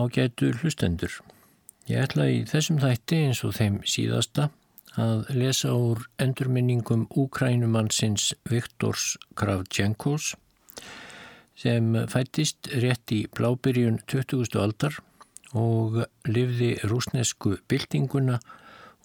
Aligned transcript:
Ágætu 0.00 0.54
hlustendur. 0.56 1.12
Ég 1.90 2.00
ætla 2.06 2.24
í 2.32 2.38
þessum 2.48 2.78
þætti 2.80 3.16
eins 3.26 3.40
og 3.44 3.52
þeim 3.58 3.74
síðasta 3.84 4.46
að 5.00 5.26
lesa 5.36 5.74
úr 5.76 6.06
endurminningum 6.22 7.02
úkrænumannsins 7.20 8.30
Viktors 8.48 9.18
Kravchenkos 9.36 10.30
sem 11.60 11.92
fættist 12.08 12.70
rétt 12.80 13.12
í 13.12 13.20
blábyrjun 13.36 14.00
20. 14.08 14.56
aldar 14.62 14.96
og 15.52 16.00
livði 16.24 16.72
rúsnesku 16.88 17.58
byltinguna 17.68 18.38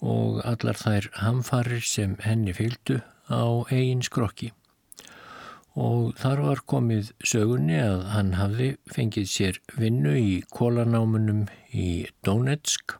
og 0.00 0.40
allar 0.48 0.80
þær 0.80 1.10
hamfarir 1.20 1.84
sem 1.84 2.16
henni 2.24 2.56
fylgdu 2.56 3.02
á 3.28 3.44
eigin 3.68 4.06
skrokki 4.06 4.54
og 5.76 6.16
þar 6.16 6.42
var 6.44 6.62
komið 6.72 7.10
sögunni 7.20 7.76
að 7.82 8.04
hann 8.14 8.32
hafði 8.38 8.68
fengið 8.88 9.26
sér 9.28 9.58
vinnu 9.76 10.14
í 10.16 10.30
kólanámunum 10.56 11.44
í 11.76 12.06
Donetsk 12.24 12.96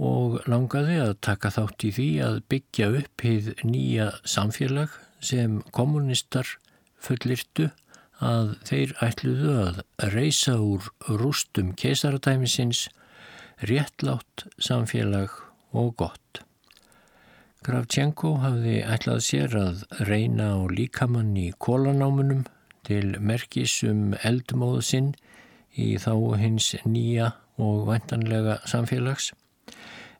og 0.00 0.40
langaði 0.48 1.00
að 1.00 1.14
taka 1.24 1.52
þátt 1.56 1.86
í 1.88 1.92
því 1.96 2.08
að 2.24 2.40
byggja 2.52 2.90
upp 3.00 3.24
hið 3.24 3.52
nýja 3.64 4.10
samfélag 4.28 4.92
sem 5.24 5.60
kommunistar 5.76 6.48
fullirtu 7.00 7.70
að 8.20 8.54
þeir 8.68 8.94
ætluðu 9.04 9.52
að 9.60 9.82
reysa 10.12 10.56
úr 10.60 10.88
rústum 11.20 11.72
kesaradæmisins 11.80 12.88
réttlátt 13.64 14.48
samfélag 14.60 15.32
og 15.72 15.94
gott. 15.96 16.19
Kravchenko 17.60 18.30
hafði 18.40 18.78
ætlað 18.88 19.18
sér 19.26 19.54
að 19.60 19.82
reyna 20.08 20.46
á 20.56 20.60
líkamann 20.72 21.34
í 21.36 21.50
kólanámunum 21.60 22.46
til 22.88 23.18
merkis 23.20 23.74
um 23.84 24.14
eldmóðu 24.24 24.80
sinn 24.90 25.10
í 25.76 25.90
þá 26.00 26.14
hins 26.40 26.70
nýja 26.88 27.34
og 27.60 27.84
vantanlega 27.90 28.56
samfélags 28.72 29.34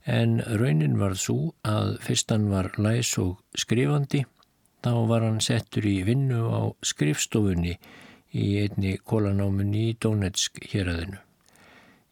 en 0.04 0.36
raunin 0.60 0.98
var 1.00 1.16
svo 1.22 1.54
að 1.64 1.96
fyrstan 2.04 2.50
var 2.52 2.70
læs 2.76 3.14
og 3.22 3.40
skrifandi 3.64 4.26
þá 4.84 4.92
var 5.08 5.24
hann 5.24 5.40
settur 5.44 5.88
í 5.88 5.96
vinnu 6.04 6.44
á 6.52 6.60
skrifstofunni 6.92 7.74
í 8.36 8.46
einni 8.62 8.98
kólanámunni 9.00 9.90
í 9.90 9.96
Donetsk 10.00 10.60
hér 10.72 10.92
aðinu. 10.92 11.18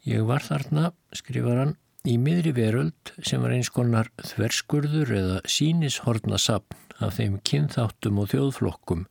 Ég 0.09 0.25
var 0.27 0.43
þarna, 0.43 0.89
skrifar 1.15 1.61
hann, 1.63 1.77
í 2.07 2.15
miðri 2.21 2.53
veröld 2.55 3.13
sem 3.19 3.41
var 3.43 3.53
eins 3.55 3.71
konar 3.73 4.11
þverskurður 4.23 5.11
eða 5.19 5.39
sínishornasapn 5.49 7.03
af 7.03 7.17
þeim 7.17 7.39
kynþáttum 7.47 8.19
og 8.23 8.31
þjóðflokkum 8.33 9.05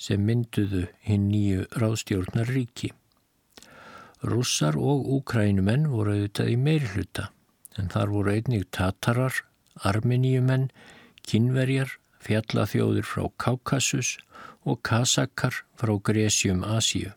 sem 0.00 0.22
mynduðu 0.26 0.86
hinn 1.06 1.28
nýju 1.30 1.66
ráðstjórnar 1.78 2.50
ríki. 2.50 2.90
Russar 4.24 4.78
og 4.80 5.06
úkrænumenn 5.18 5.90
voru 5.92 6.14
auðvitað 6.16 6.52
í 6.54 6.56
meiri 6.58 6.90
hluta 6.94 7.28
en 7.78 7.90
þar 7.92 8.12
voru 8.14 8.34
einnig 8.34 8.68
tatarar, 8.74 9.34
armeníumenn, 9.82 10.70
kynverjar, 11.26 11.98
fjallaþjóður 12.24 13.06
frá 13.08 13.26
Kaukasus 13.38 14.16
og 14.64 14.80
kasakkar 14.86 15.62
frá 15.76 15.92
Gresjum 16.00 16.64
Asíu. 16.64 17.12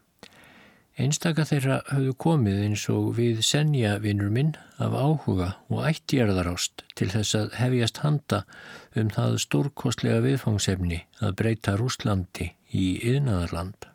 Einstaka 0.97 1.43
þeirra 1.45 1.75
höfðu 1.91 2.13
komið 2.17 2.61
eins 2.65 2.83
og 2.89 3.11
við 3.19 3.43
senja 3.45 3.99
vinnur 4.01 4.31
minn 4.33 4.55
af 4.81 4.95
áhuga 4.97 5.49
og 5.69 5.83
ættjörðarást 5.85 6.81
til 6.97 7.11
þess 7.11 7.35
að 7.37 7.51
hefjast 7.59 7.99
handa 8.01 8.39
um 8.97 9.11
það 9.13 9.37
stórkostlega 9.43 10.23
viðfangsefni 10.25 10.97
að 11.21 11.35
breyta 11.37 11.75
Rúslandi 11.77 12.47
í 12.73 12.87
yðnaðarland. 13.11 13.85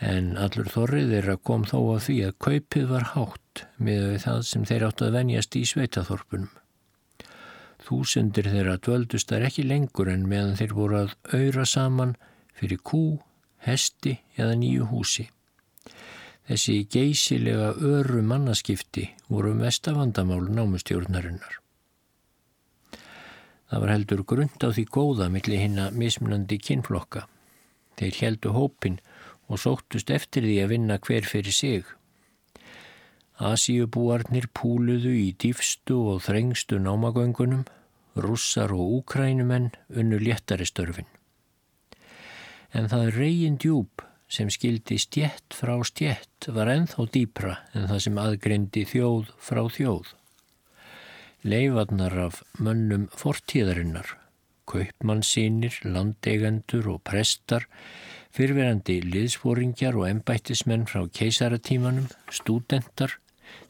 En 0.00 0.32
allur 0.40 0.70
þorrið 0.72 1.12
þeirra 1.12 1.36
kom 1.50 1.68
þó 1.68 1.76
að 1.82 2.00
því 2.06 2.16
að 2.30 2.40
kaupið 2.46 2.88
var 2.94 3.06
hátt 3.12 3.64
með 3.76 4.08
það 4.24 4.40
sem 4.48 4.66
þeir 4.72 4.86
átt 4.88 5.04
að 5.04 5.14
venjast 5.18 5.60
í 5.60 5.64
sveitaþorpunum. 5.74 6.56
Þúsundir 7.84 8.48
þeirra 8.48 8.78
dvöldust 8.80 9.28
þar 9.28 9.44
ekki 9.50 9.68
lengur 9.68 10.08
en 10.08 10.24
meðan 10.32 10.56
þeir 10.56 10.74
voru 10.80 11.00
að 11.04 11.14
auðra 11.36 11.68
saman 11.68 12.16
fyrir 12.56 12.80
kú, 12.80 13.04
hesti 13.68 14.16
eða 14.40 14.56
nýju 14.56 14.88
húsi. 14.88 15.28
Þessi 16.48 16.76
geysilega 16.90 17.72
öru 17.78 18.22
mannaskipti 18.26 19.06
voru 19.30 19.54
mestavandamál 19.54 20.48
námustjórnarinnar. 20.50 21.58
Það 23.70 23.80
var 23.84 23.92
heldur 23.94 24.22
grund 24.28 24.64
á 24.66 24.68
því 24.68 24.84
góða 24.92 25.30
millir 25.32 25.62
hinn 25.62 25.78
að 25.80 25.94
mismunandi 26.02 26.58
kinnflokka. 26.60 27.22
Þeir 27.96 28.18
heldu 28.20 28.52
hópin 28.52 28.98
og 29.48 29.62
sóttust 29.62 30.10
eftir 30.12 30.44
því 30.44 30.58
að 30.64 30.72
vinna 30.74 30.98
hver 31.00 31.28
fyrir 31.28 31.56
sig. 31.56 31.86
Asíubúarnir 33.40 34.50
púluðu 34.52 35.14
í 35.16 35.30
dýfstu 35.40 35.96
og 36.12 36.20
þrengstu 36.26 36.82
námagöngunum, 36.84 37.64
russar 38.18 38.74
og 38.76 38.98
úkrænumenn 38.98 39.72
unnu 39.88 40.20
léttari 40.20 40.68
störfin. 40.68 41.08
En 42.76 42.92
það 42.92 43.14
reygin 43.16 43.56
djúb 43.56 44.04
sem 44.32 44.48
skildi 44.52 44.96
stjett 45.00 45.52
frá 45.56 45.74
stjett 45.84 46.48
var 46.56 46.70
enþá 46.72 47.04
dýpra 47.12 47.56
en 47.76 47.88
það 47.90 48.02
sem 48.06 48.20
aðgreindi 48.22 48.84
þjóð 48.88 49.32
frá 49.48 49.62
þjóð. 49.76 50.12
Leifarnar 51.42 52.16
af 52.28 52.40
mönnum 52.62 53.08
fortíðarinnar, 53.18 54.14
kaupmannsýnir, 54.70 55.80
landeigendur 55.84 56.88
og 56.94 57.02
prestar, 57.08 57.66
fyrverandi 58.32 59.00
liðsfóringjar 59.04 59.98
og 59.98 60.06
embættismenn 60.08 60.86
frá 60.88 61.02
keisaratímanum, 61.18 62.06
stúdentar, 62.32 63.18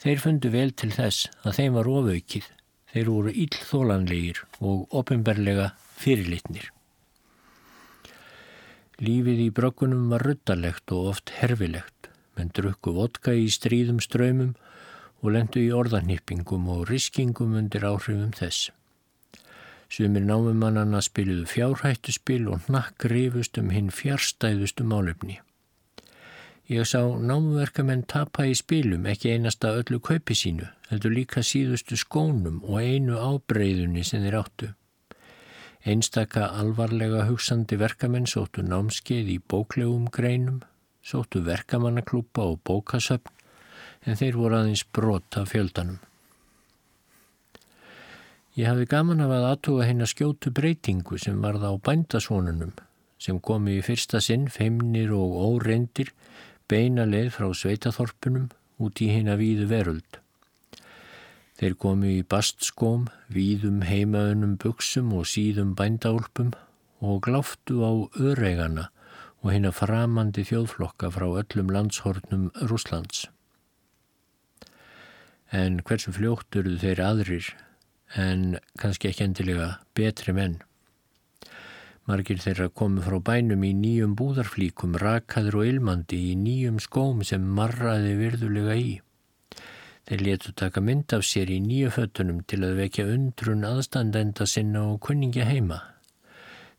þeir 0.05 0.23
fundu 0.23 0.53
vel 0.53 0.71
til 0.77 0.93
þess 0.95 1.33
að 1.43 1.59
þeim 1.59 1.81
var 1.81 1.91
ofaukið, 1.97 2.47
þeir 2.93 3.11
voru 3.11 3.35
íllþólanlegir 3.47 4.45
og 4.61 4.95
ofinberlega 5.01 5.73
fyrirlitnir. 5.99 6.71
Lífið 9.03 9.41
í 9.43 9.49
brökkunum 9.51 10.11
var 10.13 10.23
ruttalegt 10.23 10.93
og 10.95 11.09
oft 11.13 11.33
herfilegt, 11.41 12.07
menn 12.37 12.53
drukku 12.55 12.93
vodka 12.95 13.33
í 13.35 13.49
stríðum 13.51 13.99
ströymum 14.05 14.53
og 15.23 15.33
lendu 15.35 15.59
í 15.59 15.73
orðanýppingum 15.75 16.69
og 16.71 16.85
riskingum 16.91 17.57
undir 17.59 17.83
áhrifum 17.89 18.31
þess. 18.37 18.71
Sumir 19.93 20.23
námumannana 20.25 21.01
spiliðu 21.03 21.49
fjárhættuspil 21.51 22.47
og 22.55 22.69
nakk 22.71 23.09
rifust 23.11 23.59
um 23.59 23.73
hinn 23.75 23.91
fjárstæðustu 23.91 24.87
málefni. 24.87 25.41
Ég 26.71 26.87
sá 26.87 27.03
námuverkamenn 27.03 28.07
tapa 28.07 28.47
í 28.47 28.55
spilum 28.55 29.09
ekki 29.11 29.35
einasta 29.35 29.75
öllu 29.81 29.99
kaupi 29.99 30.37
sínu, 30.39 30.71
heldur 30.93 31.13
líka 31.13 31.43
síðustu 31.43 31.99
skónum 31.99 32.63
og 32.63 32.79
einu 32.79 33.19
ábreyðunni 33.19 34.07
sem 34.07 34.23
þeir 34.23 34.39
áttu. 34.45 34.71
Einstaka 35.83 36.47
alvarlega 36.61 37.25
hugsandi 37.27 37.75
verkamenn 37.75 38.29
sóttu 38.31 38.63
námskeið 38.63 39.33
í 39.33 39.39
bóklegum 39.51 40.05
greinum, 40.15 40.61
sóttu 41.03 41.43
verkamannaklúpa 41.43 42.45
og 42.53 42.61
bókasöfn 42.63 43.35
en 44.07 44.19
þeir 44.19 44.39
voru 44.39 44.61
aðeins 44.61 44.85
brot 44.95 45.39
af 45.41 45.51
fjöldanum. 45.51 45.99
Ég 48.55 48.69
hafi 48.69 48.87
gaman 48.87 49.25
af 49.25 49.35
að 49.35 49.49
aðtuga 49.51 49.89
henn 49.89 50.07
að 50.07 50.13
skjótu 50.13 50.55
breytingu 50.55 51.19
sem 51.19 51.43
varða 51.43 51.75
á 51.75 51.77
bændasvonunum 51.83 52.75
sem 53.23 53.39
komi 53.43 53.79
í 53.79 53.85
fyrsta 53.87 54.21
sinn, 54.23 54.49
feimnir 54.51 55.11
og 55.15 55.35
óreindir, 55.49 56.11
beina 56.71 57.07
leið 57.07 57.31
frá 57.37 57.51
sveitaþorpunum 57.55 58.51
út 58.83 59.03
í 59.03 59.11
henn 59.15 59.31
að 59.31 59.43
víðu 59.43 59.71
veröld. 59.71 60.22
Þeir 61.63 61.77
komu 61.79 62.09
í 62.11 62.23
bastskóm, 62.27 63.05
víðum 63.31 63.85
heimaunum 63.87 64.57
buksum 64.59 65.13
og 65.15 65.29
síðum 65.31 65.77
bændálpum 65.79 66.49
og 67.07 67.21
gláftu 67.23 67.85
á 67.87 67.93
öreigana 68.19 68.89
og 69.45 69.53
hérna 69.53 69.71
framandi 69.71 70.43
þjóðflokka 70.49 71.13
frá 71.15 71.29
öllum 71.29 71.71
landshornum 71.71 72.49
Rúslands. 72.67 73.29
En 75.55 75.79
hversu 75.87 76.11
fljóttur 76.17 76.67
þeir 76.83 77.05
aðrir 77.07 77.53
en 78.19 78.59
kannski 78.83 79.13
ekki 79.13 79.29
endilega 79.29 79.69
betri 79.95 80.35
menn. 80.35 80.59
Margir 82.11 82.43
þeirra 82.43 82.73
komu 82.75 83.07
frá 83.07 83.21
bænum 83.23 83.63
í 83.63 83.71
nýjum 83.71 84.19
búðarflíkum, 84.19 84.99
rakaður 84.99 85.63
og 85.63 85.71
ilmandi 85.77 86.25
í 86.33 86.37
nýjum 86.43 86.83
skóm 86.83 87.23
sem 87.23 87.47
marraði 87.47 88.19
virðulega 88.19 88.79
í. 88.83 88.93
Þeir 90.11 90.23
letu 90.27 90.53
taka 90.59 90.83
mynd 90.83 91.13
af 91.15 91.23
sér 91.23 91.51
í 91.55 91.61
nýju 91.63 91.93
föttunum 91.95 92.43
til 92.51 92.65
að 92.67 92.79
vekja 92.81 93.07
undrun 93.13 93.63
aðstandenda 93.69 94.49
sinna 94.51 94.83
og 94.91 94.99
kunningja 95.07 95.47
heima. 95.47 95.79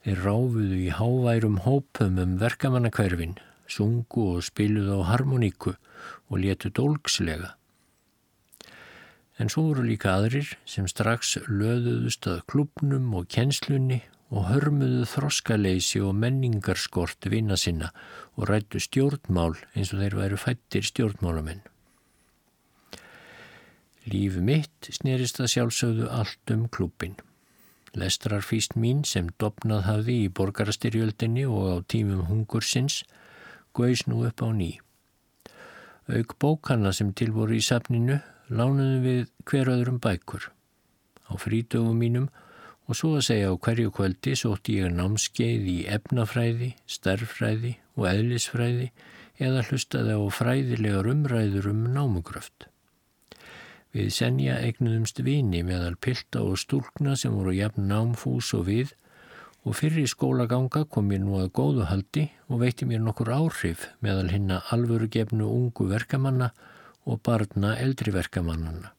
Þeir 0.03 0.23
ráfuðu 0.25 0.79
í 0.83 0.89
háværum 0.91 1.61
hópum 1.63 2.19
um 2.19 2.35
verkamannakverfin, 2.41 3.37
sungu 3.71 4.25
og 4.35 4.43
spiluðu 4.43 4.99
á 4.99 5.07
harmoníku 5.13 5.71
og 6.27 6.41
letu 6.43 6.73
dólkslega. 6.75 7.55
En 9.39 9.49
svo 9.49 9.69
voru 9.69 9.87
líka 9.87 10.11
aðrir 10.17 10.51
sem 10.69 10.85
strax 10.91 11.37
löðuðust 11.47 12.27
að 12.27 12.43
klubnum 12.51 13.07
og 13.17 13.31
kjenslunni 13.31 14.03
og 14.33 14.49
hörmuðu 14.51 15.07
þroskaleysi 15.09 16.03
og 16.03 16.17
menningarskort 16.19 17.31
vina 17.31 17.57
sinna 17.57 17.93
og 18.35 18.49
rættu 18.51 18.83
stjórnmál 18.83 19.55
eins 19.73 19.95
og 19.95 20.03
þeir 20.03 20.19
væru 20.19 20.41
fættir 20.43 20.91
stjórnmálamenn. 20.91 21.63
Líf 24.03 24.35
mitt 24.35 24.89
snerist 24.91 25.39
að 25.39 25.51
sjálfsögðu 25.53 26.09
allt 26.11 26.51
um 26.51 26.65
klubin. 26.67 27.15
Lestrarfíst 27.95 28.73
mín 28.75 29.03
sem 29.07 29.29
dopnað 29.39 29.85
hafði 29.87 30.15
í 30.25 30.31
borgarastyrjöldinni 30.33 31.45
og 31.47 31.67
á 31.71 31.75
tímum 31.87 32.25
hungursins 32.27 33.03
gauðs 33.77 34.03
nú 34.09 34.25
upp 34.27 34.43
á 34.43 34.49
ný. 34.51 34.71
Auk 36.11 36.35
bókana 36.41 36.91
sem 36.91 37.13
tilvoru 37.15 37.55
í 37.55 37.63
safninu 37.63 38.19
lánuðum 38.49 39.05
við 39.05 39.21
hver 39.47 39.71
öðrum 39.71 40.01
bækur. 40.03 40.49
Á 41.31 41.33
frítögum 41.39 41.95
mínum 42.01 42.27
og 42.89 42.99
svo 42.99 43.13
að 43.15 43.27
segja 43.29 43.53
á 43.53 43.55
hverju 43.55 43.93
kvöldi 43.95 44.35
sótti 44.35 44.81
ég 44.81 44.91
námskeið 44.91 45.69
í 45.71 45.77
efnafræði, 45.87 46.73
starffræði 46.83 47.77
og 47.95 48.09
eðlisfræði 48.11 48.91
eða 49.39 49.63
hlustaði 49.69 50.19
á 50.19 50.21
fræðilegar 50.27 51.09
umræður 51.13 51.71
um 51.71 51.87
námugröft. 51.95 52.72
Við 53.93 54.09
senja 54.09 54.57
eignuðumst 54.57 55.19
vini 55.21 55.61
meðal 55.61 55.93
pilda 56.01 56.41
og 56.41 56.57
stúlkna 56.57 57.13
sem 57.19 57.33
voru 57.37 57.53
jafn 57.53 57.85
námfús 57.91 58.49
og 58.57 58.65
við 58.71 58.95
og 59.63 59.77
fyrir 59.77 60.09
skólaganga 60.09 60.81
kom 60.89 61.11
mér 61.11 61.21
nú 61.21 61.37
að 61.37 61.51
góðu 61.59 61.85
haldi 61.91 62.23
og 62.49 62.63
veitti 62.63 62.87
mér 62.89 63.03
nokkur 63.05 63.29
áhrif 63.35 63.85
meðal 64.01 64.31
hinna 64.33 64.63
alvöru 64.73 65.07
gefnu 65.13 65.45
ungu 65.45 65.87
verkamanna 65.91 66.49
og 67.05 67.21
barna 67.21 67.75
eldri 67.77 68.15
verkamannana. 68.15 68.95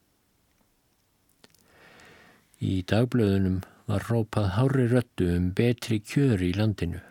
Í 2.63 2.81
dagblöðunum 2.89 3.61
var 3.91 4.07
rópað 4.09 4.49
hári 4.57 4.87
röttu 4.89 5.27
um 5.35 5.51
betri 5.59 5.99
kjör 6.01 6.41
í 6.41 6.55
landinu. 6.57 7.03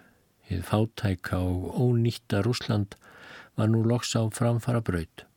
Þið 0.47 0.65
fátæka 0.71 1.43
og 1.43 1.77
ónýtta 1.83 2.41
Rúsland 2.45 2.95
var 3.59 3.69
nú 3.69 3.83
loks 3.85 4.15
á 4.17 4.23
framfara 4.33 4.81
braut. 4.81 5.27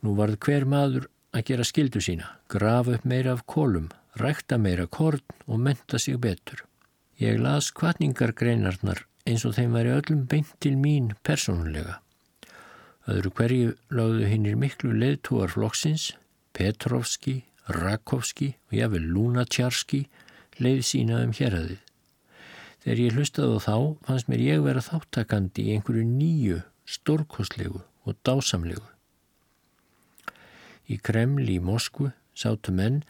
Nú 0.00 0.16
varð 0.16 0.40
hver 0.40 0.64
maður 0.64 1.10
að 1.34 1.46
gera 1.50 1.66
skildu 1.66 2.00
sína, 2.02 2.26
grafa 2.48 2.96
upp 2.96 3.04
meira 3.06 3.34
af 3.36 3.44
kólum, 3.46 3.88
rækta 4.18 4.58
meira 4.58 4.86
korn 4.86 5.22
og 5.46 5.60
menta 5.60 5.98
sig 5.98 6.18
betur. 6.20 6.64
Ég 7.20 7.38
las 7.38 7.70
kvartningargreinarnar 7.70 9.04
eins 9.28 9.44
og 9.44 9.54
þeim 9.56 9.74
væri 9.76 9.92
öllum 9.94 10.24
beint 10.26 10.54
til 10.60 10.78
mín 10.80 11.12
persónulega. 11.26 12.00
Öðru 13.10 13.30
hverju 13.36 13.74
láðu 13.92 14.26
hinnir 14.30 14.56
miklu 14.56 14.92
leðtúar 14.96 15.52
flokksins, 15.52 16.14
Petrovski, 16.52 17.44
Rakovski 17.70 18.54
og 18.70 18.76
jáfnvel 18.78 19.06
Lunacjarski 19.14 20.04
leið 20.58 20.82
sína 20.86 21.22
um 21.24 21.34
hérraðið. 21.36 21.80
Þegar 22.80 23.02
ég 23.04 23.16
hlustaði 23.16 23.56
á 23.56 23.58
þá 23.66 23.76
fannst 24.06 24.30
mér 24.32 24.44
ég 24.46 24.64
vera 24.64 24.84
þáttakandi 24.84 25.66
í 25.66 25.74
einhverju 25.76 26.06
nýju, 26.08 26.62
stórkoslegu 26.88 27.82
og 28.08 28.16
dásamlegu. 28.24 28.86
Í 30.90 30.98
Kreml 30.98 31.46
í 31.46 31.60
Moskvu 31.62 32.10
sátu 32.34 32.74
menn 32.74 33.02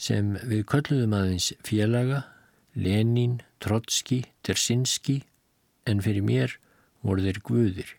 sem 0.00 0.34
við 0.42 0.64
kölluðum 0.72 1.14
aðeins 1.14 1.52
félaga, 1.62 2.24
Lenin, 2.74 3.40
Trotski, 3.62 4.24
Tersinski 4.42 5.20
en 5.86 6.02
fyrir 6.02 6.24
mér 6.26 6.56
voru 7.06 7.22
þeir 7.22 7.42
guðir. 7.46 7.90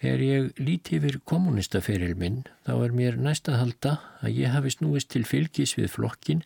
Þegar 0.00 0.22
ég 0.24 0.60
líti 0.62 0.96
yfir 0.96 1.18
kommunistaferil 1.28 2.14
minn 2.16 2.44
þá 2.64 2.72
er 2.78 2.94
mér 2.96 3.18
næst 3.20 3.50
að 3.50 3.58
halda 3.60 3.96
að 4.24 4.38
ég 4.38 4.54
hafi 4.54 4.72
snúist 4.72 5.10
til 5.12 5.26
fylgis 5.28 5.74
við 5.76 5.90
flokkin 5.92 6.44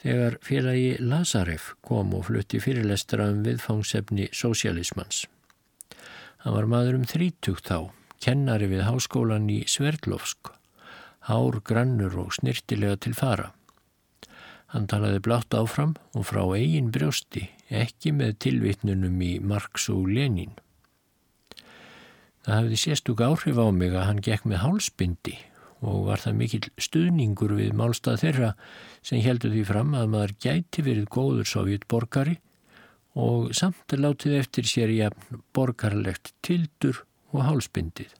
þegar 0.00 0.38
félagi 0.46 0.94
Lazarev 1.02 1.74
kom 1.84 2.14
og 2.16 2.28
flutti 2.30 2.62
fyrirlestra 2.62 3.28
um 3.32 3.42
viðfangsefni 3.44 4.30
sósialismans. 4.32 5.26
Hann 6.44 6.54
var 6.54 6.70
maður 6.70 7.00
um 7.00 7.08
þrítugt 7.08 7.68
þá 7.68 7.90
kennari 8.22 8.68
við 8.70 8.84
háskólan 8.86 9.48
í 9.52 9.62
Sverdlovsk, 9.70 10.52
hár, 11.28 11.60
grannur 11.64 12.16
og 12.24 12.34
snirtilega 12.36 12.98
til 13.04 13.14
fara. 13.18 13.52
Hann 14.72 14.88
talaði 14.90 15.22
blátt 15.24 15.54
áfram 15.56 15.94
og 16.12 16.26
frá 16.28 16.42
eigin 16.56 16.90
brjósti, 16.92 17.46
ekki 17.72 18.12
með 18.16 18.34
tilvitnunum 18.44 19.20
í 19.24 19.38
Marx 19.40 19.88
og 19.92 20.10
Lenin. 20.12 20.56
Það 22.44 22.54
hafði 22.54 22.80
sérstúk 22.80 23.22
áhrif 23.24 23.60
á 23.60 23.66
mig 23.72 23.94
að 23.94 24.06
hann 24.08 24.20
gekk 24.24 24.44
með 24.48 24.62
hálsbindi 24.64 25.36
og 25.84 26.08
var 26.08 26.20
það 26.22 26.38
mikill 26.40 26.68
stuðningur 26.80 27.54
við 27.58 27.74
málstað 27.76 28.22
þeirra 28.24 28.52
sem 29.04 29.22
heldur 29.22 29.52
því 29.54 29.64
fram 29.68 29.94
að 29.96 30.12
maður 30.14 30.34
gæti 30.42 30.84
verið 30.84 31.10
góður 31.14 31.48
sovjetborgari 31.48 32.38
og 33.18 33.52
samt 33.56 33.94
látið 33.94 34.38
eftir 34.40 34.68
sér 34.68 34.94
jafn 34.94 35.42
borgarlegt 35.54 36.32
tildur 36.44 37.04
og 37.32 37.44
hálsbindið. 37.46 38.14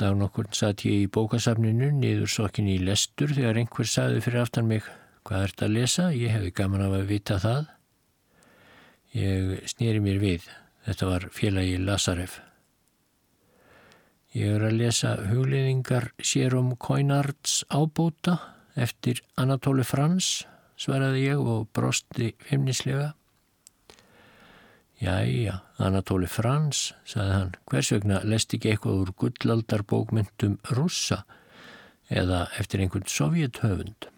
Dag 0.00 0.16
nokkur 0.16 0.48
satt 0.56 0.86
ég 0.88 1.04
í 1.04 1.10
bókasafninu 1.12 1.90
niður 1.92 2.30
sokkin 2.32 2.70
í 2.72 2.78
lestur 2.80 3.34
þegar 3.36 3.58
einhver 3.60 3.88
saði 3.88 4.22
fyrir 4.24 4.46
aftan 4.46 4.70
mig 4.70 4.86
hvað 5.28 5.48
ert 5.48 5.64
að 5.66 5.74
lesa? 5.76 6.06
Ég 6.16 6.32
hefði 6.32 6.54
gaman 6.56 6.86
af 6.86 6.94
að 6.96 7.10
vita 7.10 7.36
það. 7.42 7.66
Ég 9.12 9.66
snýri 9.68 10.00
mér 10.00 10.22
við. 10.22 10.46
Þetta 10.86 11.10
var 11.10 11.26
félagi 11.36 11.76
Lazarev. 11.82 12.38
Ég 14.30 14.54
er 14.54 14.64
að 14.68 14.78
lesa 14.78 15.16
hugliðingar 15.26 16.12
Sérum 16.22 16.76
Koinards 16.78 17.64
ábóta 17.68 18.38
eftir 18.78 19.20
Anatóli 19.36 19.82
Frans, 19.84 20.46
svaraði 20.78 21.26
ég 21.26 21.40
og 21.42 21.66
brosti 21.74 22.30
feimnislega. 22.46 23.10
Jæja, 25.00 25.62
Anatóli 25.80 26.26
Frans, 26.28 26.90
saði 27.08 27.32
hann, 27.32 27.52
hvers 27.72 27.88
vegna 27.94 28.18
lest 28.28 28.52
ekki 28.52 28.74
eitthvað 28.74 28.98
úr 29.00 29.12
gullaldarbókmyndum 29.22 30.58
russa 30.76 31.22
eða 32.12 32.42
eftir 32.60 32.82
einhvern 32.84 33.08
sovjethöfund? 33.08 34.10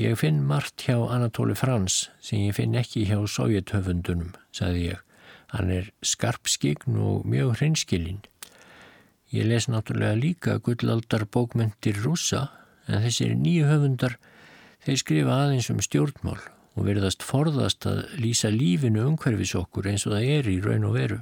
Ég 0.00 0.16
finn 0.22 0.40
margt 0.48 0.86
hjá 0.86 0.96
Anatóli 0.96 1.52
Frans 1.52 2.06
sem 2.24 2.46
ég 2.46 2.56
finn 2.56 2.80
ekki 2.80 3.04
hjá 3.10 3.20
sovjethöfundunum, 3.28 4.32
saði 4.56 4.88
ég. 4.94 5.04
Hann 5.52 5.76
er 5.76 5.92
skarpskign 6.00 6.96
og 6.96 7.28
mjög 7.28 7.58
hreinskilinn. 7.60 8.24
Ég 9.36 9.52
les 9.52 9.68
náttúrulega 9.68 10.16
líka 10.16 10.58
gullaldarbókmyndir 10.64 12.00
russa 12.08 12.46
en 12.88 13.04
þessir 13.04 13.36
nýju 13.36 13.68
höfundar, 13.68 14.16
þeir 14.80 15.02
skrifa 15.04 15.42
aðeins 15.44 15.74
um 15.74 15.84
stjórnmál 15.84 16.40
og 16.76 16.84
verðast 16.86 17.24
forðast 17.24 17.86
að 17.88 18.04
lýsa 18.20 18.50
lífinu 18.52 19.06
umhverfis 19.08 19.54
okkur 19.56 19.88
eins 19.90 20.04
og 20.06 20.16
það 20.16 20.28
er 20.36 20.50
í 20.52 20.56
raun 20.64 20.84
og 20.88 20.96
veru. 20.98 21.18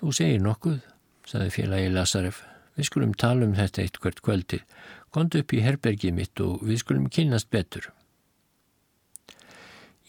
Þú 0.00 0.12
segir 0.12 0.44
nokkuð, 0.44 0.78
saði 1.24 1.52
félagi 1.54 1.90
Lazarev. 1.92 2.42
Við 2.74 2.88
skulum 2.90 3.14
tala 3.16 3.46
um 3.46 3.54
þetta 3.56 3.84
eitt 3.84 4.00
hvert 4.02 4.20
kvöldið. 4.26 4.64
Kondu 5.14 5.40
upp 5.40 5.54
í 5.54 5.62
herbergið 5.64 6.16
mitt 6.16 6.40
og 6.42 6.64
við 6.66 6.82
skulum 6.82 7.06
kynast 7.08 7.48
betur. 7.54 7.88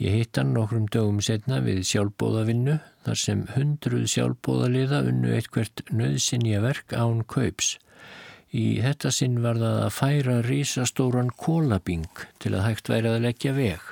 Ég 0.02 0.12
hitt 0.12 0.36
hann 0.36 0.52
nokkrum 0.52 0.90
dögum 0.92 1.22
setna 1.24 1.62
við 1.64 1.86
sjálfbóðavinnu 1.88 2.82
þar 3.06 3.20
sem 3.22 3.46
hundruð 3.54 4.10
sjálfbóðaliða 4.12 5.06
unnu 5.08 5.32
eitthvert 5.38 5.86
nöðsynja 5.88 6.60
verk 6.66 6.92
án 6.92 7.22
kaups 7.32 7.78
Í 8.56 8.80
þetta 8.80 9.10
sinn 9.12 9.42
var 9.44 9.58
það 9.60 9.78
að 9.84 9.94
færa 9.98 10.34
rísastóran 10.46 11.32
kólabing 11.36 12.08
til 12.40 12.54
að 12.54 12.66
hægt 12.70 12.92
væri 12.92 13.12
að 13.12 13.24
leggja 13.26 13.52
veg. 13.58 13.88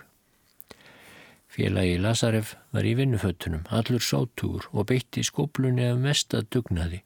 Félagi 1.54 1.98
Lazarev 2.02 2.54
var 2.74 2.88
í 2.88 2.94
vinnuföttunum, 2.98 3.66
allur 3.70 4.02
sótúr 4.02 4.70
og 4.72 4.88
beitti 4.90 5.22
skoblunni 5.28 5.86
af 5.86 6.00
mesta 6.02 6.42
dugnaði. 6.42 7.04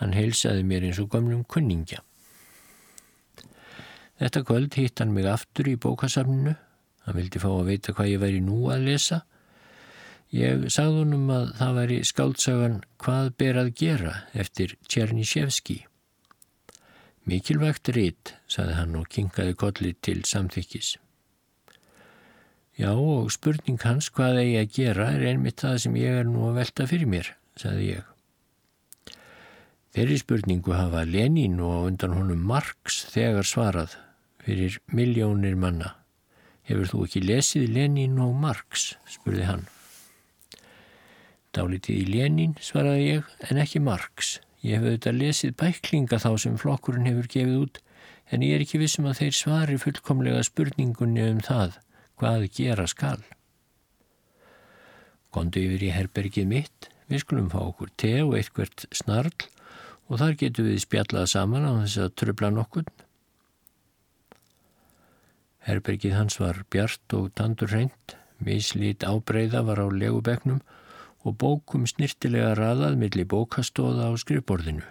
Hann 0.00 0.16
heilsaði 0.16 0.64
mér 0.66 0.88
eins 0.88 1.00
og 1.02 1.10
gamlum 1.12 1.44
kunningja. 1.44 2.00
Þetta 4.16 4.42
kvöld 4.48 4.76
hitt 4.80 4.98
hann 5.02 5.12
mig 5.14 5.28
aftur 5.28 5.68
í 5.68 5.76
bókasafninu. 5.80 6.56
Hann 7.04 7.18
vildi 7.18 7.42
fá 7.42 7.50
að 7.52 7.68
veita 7.70 7.94
hvað 7.94 8.12
ég 8.14 8.22
væri 8.24 8.40
nú 8.44 8.70
að 8.72 8.88
lesa. 8.88 9.20
Ég 10.34 10.66
sagði 10.72 11.04
honum 11.04 11.28
að 11.30 11.52
það 11.60 11.76
væri 11.80 11.98
skáltsagan 12.08 12.80
Hvað 12.98 13.28
ber 13.38 13.60
að 13.60 13.74
gera 13.78 14.14
eftir 14.34 14.74
Tjernísjevski. 14.88 15.84
Mikilvægt 17.26 17.90
rít, 17.90 18.36
saði 18.46 18.76
hann 18.78 18.94
og 18.94 19.08
kingaði 19.10 19.56
kolli 19.58 19.96
til 19.98 20.20
samþykkis. 20.22 20.92
Já 22.78 22.92
og 22.92 23.32
spurning 23.34 23.80
hans 23.82 24.12
hvað 24.14 24.42
eigi 24.44 24.58
að 24.60 24.74
gera 24.76 25.06
er 25.16 25.24
einmitt 25.32 25.64
það 25.64 25.78
sem 25.82 25.96
ég 25.98 26.20
er 26.20 26.28
nú 26.28 26.44
að 26.46 26.60
velta 26.60 26.86
fyrir 26.86 27.10
mér, 27.10 27.32
saði 27.58 27.88
ég. 27.96 28.12
Þeirri 29.96 30.18
spurningu 30.20 30.74
hafa 30.76 31.06
Lenín 31.08 31.56
og 31.64 31.86
undan 31.88 32.14
honum 32.14 32.42
Marx 32.46 33.00
þegar 33.10 33.48
svarað 33.48 33.94
fyrir 34.44 34.76
miljónir 34.92 35.56
manna. 35.56 35.94
Hefur 36.68 36.90
þú 36.90 37.04
ekki 37.06 37.22
lesið 37.24 37.70
Lenín 37.72 38.20
og 38.22 38.36
Marx, 38.38 38.92
spurði 39.08 39.48
hann. 39.48 39.64
Dálitið 41.56 42.02
í 42.02 42.06
Lenín, 42.12 42.58
svaraði 42.60 43.06
ég, 43.16 43.30
en 43.48 43.62
ekki 43.62 43.80
Marx. 43.80 44.36
Ég 44.66 44.80
hef 44.80 44.88
auðvitað 44.88 45.20
lesið 45.20 45.54
bæklinga 45.62 46.18
þá 46.22 46.30
sem 46.42 46.58
flokkurinn 46.58 47.06
hefur 47.06 47.30
gefið 47.30 47.60
út 47.60 47.80
en 48.34 48.42
ég 48.42 48.56
er 48.56 48.66
ekki 48.66 48.82
vissum 48.82 49.06
að 49.06 49.20
þeir 49.20 49.38
svari 49.38 49.78
fullkomlega 49.78 50.42
spurningunni 50.48 51.22
um 51.30 51.40
það 51.46 51.78
hvað 52.18 52.50
gera 52.58 52.86
skal. 52.90 53.20
Gondu 55.30 55.62
yfir 55.62 55.84
í 55.86 55.94
herbergið 55.94 56.50
mitt, 56.50 56.90
Við 57.06 57.22
skulum 57.22 57.50
fá 57.52 57.60
okkur 57.62 57.90
te 58.02 58.12
og 58.24 58.34
eitthvert 58.34 58.86
snarl 58.94 59.46
og 60.06 60.18
þar 60.20 60.38
getum 60.40 60.66
við 60.66 60.80
spjallað 60.82 61.28
saman 61.30 61.66
á 61.66 61.72
þess 61.82 62.00
að 62.02 62.14
tröfla 62.20 62.50
nokkurn. 62.54 62.88
Herbergið 65.66 66.14
hans 66.14 66.38
var 66.42 66.62
bjart 66.70 67.14
og 67.18 67.30
tandur 67.38 67.70
reynd, 67.70 68.16
mislít 68.42 69.06
ábreyða 69.06 69.62
var 69.66 69.82
á 69.82 69.86
legubeknum 69.90 70.60
og 71.26 71.34
bókum 71.42 71.88
snirtilega 71.90 72.54
raðað 72.54 72.96
millir 73.02 73.26
bókastóða 73.26 74.08
á 74.08 74.12
skrifborðinu. 74.22 74.86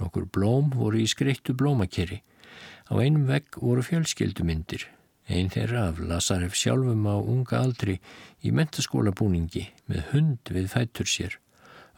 Nokkur 0.00 0.26
blóm 0.28 0.74
voru 0.74 1.00
í 1.00 1.06
skreittu 1.08 1.54
blómakeri. 1.54 2.20
Á 2.90 2.98
einum 2.98 3.24
vegg 3.30 3.56
voru 3.62 3.86
fjölskeldumindir. 3.86 4.84
Einn 5.30 5.48
þeirra 5.50 5.88
af 5.92 6.02
Lasaref 6.02 6.58
sjálfum 6.58 7.06
á 7.06 7.16
unga 7.16 7.62
aldri 7.62 8.00
í 8.42 8.52
mentaskóla 8.54 9.14
búningi 9.14 9.68
með 9.86 10.12
hund 10.12 10.54
við 10.54 10.70
fættur 10.74 11.10
sér 11.10 11.40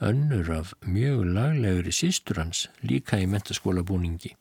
önnur 0.00 0.50
af 0.54 0.75
mjög 0.87 1.25
laglegri 1.35 1.92
sístur 1.92 2.38
hans 2.38 2.66
líka 2.83 3.18
í 3.18 3.26
mentaskóla 3.26 3.83
búningi. 3.83 4.35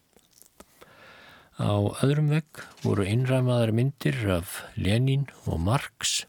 Á 1.58 1.74
öðrum 2.06 2.30
vegg 2.30 2.62
voru 2.84 3.06
einræmaðar 3.08 3.74
myndir 3.74 4.20
af 4.30 4.62
Lenin 4.78 5.26
og 5.46 5.60
Marx 5.66 6.26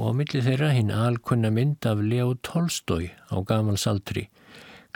og 0.00 0.08
á 0.08 0.12
milli 0.16 0.40
þeirra 0.40 0.70
hinn 0.72 0.90
alkunna 0.96 1.50
mynd 1.52 1.84
af 1.84 1.98
Leo 2.00 2.32
Tolstói 2.40 3.10
á 3.28 3.36
gamalsaldri, 3.44 4.30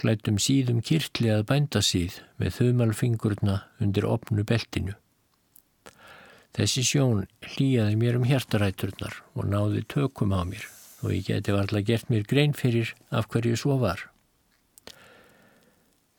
klættum 0.00 0.38
síðum 0.40 0.80
kirtli 0.80 1.28
að 1.28 1.44
bænda 1.50 1.82
síð 1.84 2.23
með 2.40 2.56
þumalfingurna 2.58 3.58
undir 3.84 4.06
opnu 4.08 4.46
beltinu. 4.49 4.94
Þessi 6.56 6.84
sjón 6.88 7.26
hlýjaði 7.42 7.99
mér 8.00 8.16
um 8.16 8.25
hjertaræturnar 8.30 9.20
og 9.34 9.49
náði 9.50 9.82
tökum 9.92 10.32
á 10.32 10.40
mér 10.49 10.64
og 11.04 11.12
ég 11.12 11.28
geti 11.28 11.52
varðla 11.52 11.82
gert 11.84 12.08
mér 12.08 12.25
grein 12.30 12.54
fyrir 12.56 12.94
af 13.12 13.28
hverju 13.28 13.58
svo 13.61 13.76
var. 13.82 14.06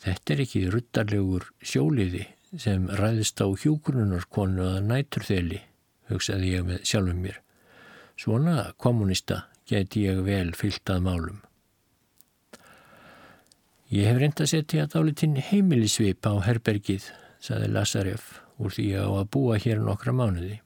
Þetta 0.06 0.36
er 0.36 0.44
ekki 0.44 0.62
ruttarlegur 0.70 1.48
sjóliði 1.65 2.27
sem 2.62 2.86
ræðist 3.00 3.42
á 3.42 3.50
hjúgrunarkonu 3.50 4.68
að 4.75 4.86
næturþeli, 4.92 5.63
hugsaði 6.12 6.54
ég 6.54 6.70
með 6.70 6.86
sjálfum 6.86 7.25
mér. 7.25 7.42
Svona 8.15 8.72
kommunista 8.77 9.45
geti 9.67 10.05
ég 10.07 10.22
vel 10.24 10.53
fyllt 10.55 10.89
að 10.89 11.03
málum. 11.03 11.41
Ég 13.91 14.07
hef 14.10 14.17
reynd 14.19 14.41
að 14.41 14.50
setja 14.50 14.88
dálitinn 14.89 15.36
heimilisvip 15.38 16.25
á 16.25 16.34
herbergið, 16.41 17.10
saði 17.43 17.69
Lazarev, 17.69 18.24
úr 18.57 18.74
því 18.74 18.88
á 18.98 19.05
að 19.05 19.29
búa 19.36 19.60
hér 19.62 19.84
nokkra 19.84 20.15
mánuði. 20.15 20.62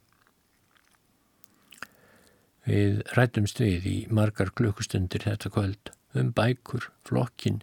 Við 2.69 3.01
rættumst 3.17 3.59
við 3.59 3.85
í 3.89 3.97
margar 4.13 4.53
klukkustundir 4.53 5.25
þetta 5.25 5.49
kvöld 5.51 5.91
um 6.17 6.31
bækur, 6.37 6.89
flokkin, 7.05 7.61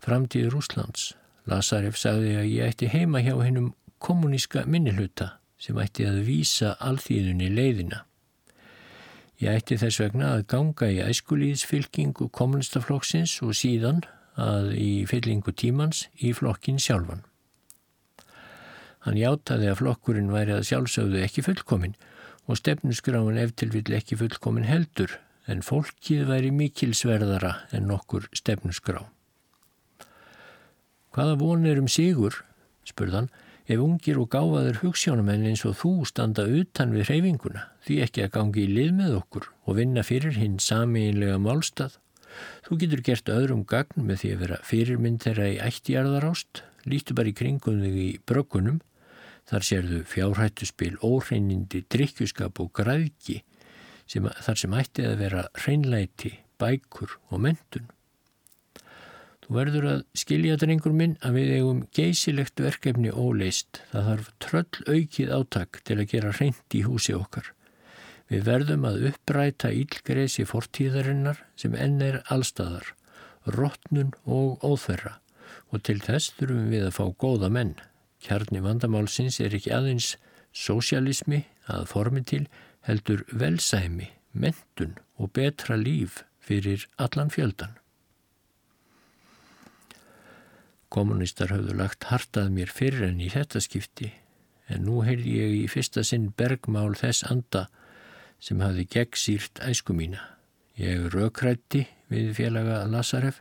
framtíð 0.00 0.50
Rúslands. 0.54 1.14
Lazarev 1.48 1.96
sagði 2.00 2.36
að 2.40 2.50
ég 2.50 2.72
ætti 2.72 2.90
heima 2.92 3.20
hjá 3.24 3.34
hennum 3.40 3.74
kommuníska 4.00 4.64
minnilhuta 4.66 5.36
sem 5.60 5.78
ætti 5.80 6.08
að 6.08 6.22
vísa 6.24 6.74
alþýðunni 6.80 7.50
leiðina. 7.52 8.06
Ég 9.40 9.56
ætti 9.56 9.78
þess 9.80 10.02
vegna 10.02 10.34
að 10.34 10.42
ganga 10.52 10.90
í 10.92 10.98
æskulíðsfylkingu 11.00 12.26
kommunistaflokksins 12.36 13.38
og 13.46 13.54
síðan 13.56 14.02
að 14.36 14.74
í 14.76 14.90
fyllingu 15.08 15.54
tímans 15.56 16.02
í 16.20 16.34
flokkin 16.36 16.80
sjálfan. 16.82 17.22
Hann 19.06 19.16
játaði 19.16 19.70
að 19.70 19.78
flokkurinn 19.80 20.28
væri 20.32 20.58
að 20.58 20.66
sjálfsögðu 20.68 21.22
ekki 21.24 21.44
fullkominn 21.46 21.96
og 22.44 22.60
stefnusgráin 22.60 23.40
eftir 23.40 23.72
vill 23.72 23.88
ekki 23.96 24.18
fullkomin 24.20 24.68
heldur 24.68 25.16
en 25.48 25.64
fólkið 25.64 26.26
væri 26.28 26.52
mikilsverðara 26.52 27.54
en 27.72 27.88
nokkur 27.88 28.28
stefnusgrá. 28.36 29.06
Hvaða 31.16 31.38
von 31.40 31.64
er 31.66 31.80
um 31.80 31.88
sigur, 31.88 32.42
spurðan, 32.84 33.30
ef 33.70 33.80
ungir 33.84 34.18
og 34.18 34.28
gáfaður 34.34 34.80
hugssjónumenn 34.82 35.46
eins 35.46 35.62
og 35.68 35.78
þú 35.78 35.92
standa 36.10 36.44
utan 36.44 36.94
við 36.96 37.06
hreyfinguna, 37.08 37.64
því 37.86 38.00
ekki 38.06 38.26
að 38.26 38.34
gangi 38.36 38.66
í 38.66 38.74
lið 38.74 38.92
með 38.98 39.16
okkur 39.20 39.48
og 39.64 39.78
vinna 39.78 40.04
fyrir 40.06 40.36
hinn 40.40 40.58
samiðinlega 40.62 41.38
málstað. 41.42 41.96
Þú 42.66 42.82
getur 42.82 43.04
gert 43.06 43.30
öðrum 43.30 43.64
gagn 43.68 44.06
með 44.06 44.22
því 44.22 44.34
að 44.34 44.44
vera 44.44 44.60
fyrirmynd 44.66 45.24
þeirra 45.24 45.48
í 45.50 45.58
ættjarðarást, 45.70 46.62
lítu 46.90 47.16
bara 47.18 47.30
í 47.30 47.36
kringum 47.36 47.82
þig 47.82 47.98
í 48.02 48.10
brökkunum 48.26 48.80
Þar 49.50 49.66
sérðu 49.66 50.00
fjárhættuspil, 50.06 50.92
óhreinindi, 51.02 51.82
drikkjuskap 51.90 52.60
og 52.62 52.68
græðki 52.76 53.40
sem, 54.06 54.28
þar 54.46 54.60
sem 54.60 54.76
ætti 54.78 55.06
að 55.08 55.16
vera 55.24 55.46
hreinleiti, 55.58 56.36
bækur 56.60 57.16
og 57.30 57.42
mentun. 57.42 57.88
Verður 59.50 59.86
að 59.90 60.02
skilja 60.14 60.54
drengur 60.60 60.92
minn 60.94 61.16
að 61.26 61.40
við 61.40 61.48
eigum 61.56 61.80
geysilegt 61.96 62.60
verkefni 62.62 63.10
óleist. 63.10 63.80
Það 63.90 64.10
þarf 64.10 64.28
tröll 64.44 64.84
aukið 64.86 65.32
átak 65.34 65.80
til 65.82 65.96
að 65.98 66.10
gera 66.12 66.34
hreint 66.36 66.76
í 66.78 66.84
húsi 66.86 67.16
okkar. 67.16 67.48
Við 68.30 68.44
verðum 68.46 68.86
að 68.86 69.08
uppræta 69.10 69.72
ílgresi 69.74 70.46
fortíðarinnar 70.46 71.42
sem 71.58 71.74
enn 71.74 71.98
er 72.06 72.20
allstæðar, 72.30 72.92
rótnun 73.56 74.14
og 74.22 74.62
óþverra 74.62 75.16
og 75.74 75.82
til 75.86 75.98
þess 76.02 76.36
þurfum 76.38 76.70
við 76.70 76.86
að 76.86 76.96
fá 77.00 77.04
góða 77.18 77.50
menn. 77.50 77.74
Kjarni 78.22 78.62
vandamálsins 78.62 79.40
er 79.42 79.54
ekki 79.58 79.74
aðeins 79.74 80.12
sósialismi 80.54 81.42
að 81.70 81.88
formi 81.90 82.22
til 82.22 82.44
heldur 82.86 83.26
velsæmi, 83.34 84.12
mentun 84.30 84.94
og 85.18 85.34
betra 85.34 85.74
líf 85.74 86.22
fyrir 86.38 86.86
allan 87.02 87.34
fjöldan. 87.34 87.79
Kommunistar 90.90 91.52
hafðu 91.54 91.76
lagt 91.78 92.08
hartað 92.10 92.50
mér 92.50 92.72
fyrir 92.74 93.06
enn 93.06 93.20
í 93.22 93.28
þetta 93.30 93.62
skipti 93.62 94.08
en 94.70 94.86
nú 94.86 95.02
heyrði 95.06 95.36
ég 95.36 95.52
í 95.60 95.66
fyrsta 95.70 96.02
sinn 96.06 96.30
bergmál 96.38 96.96
þess 96.98 97.26
anda 97.30 97.68
sem 98.42 98.60
hafði 98.62 98.86
gegnsýrt 98.94 99.60
æsku 99.66 99.94
mína. 99.94 100.22
Ég 100.78 101.10
raukrætti 101.12 101.84
við 102.10 102.32
félaga 102.38 102.82
Lazarev. 102.90 103.38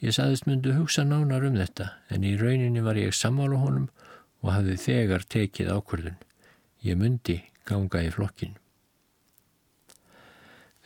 Ég 0.00 0.16
saðist 0.16 0.46
myndu 0.48 0.72
hugsa 0.78 1.04
nánar 1.04 1.44
um 1.46 1.58
þetta 1.60 1.90
en 2.10 2.24
í 2.24 2.36
rauninni 2.40 2.82
var 2.82 2.98
ég 2.98 3.14
sammála 3.14 3.60
honum 3.60 3.90
og 4.40 4.54
hafði 4.54 4.78
þegar 4.80 5.26
tekið 5.28 5.72
ákvörðun. 5.76 6.18
Ég 6.82 6.96
myndi 6.96 7.42
ganga 7.68 8.02
í 8.02 8.10
flokkin. 8.14 8.56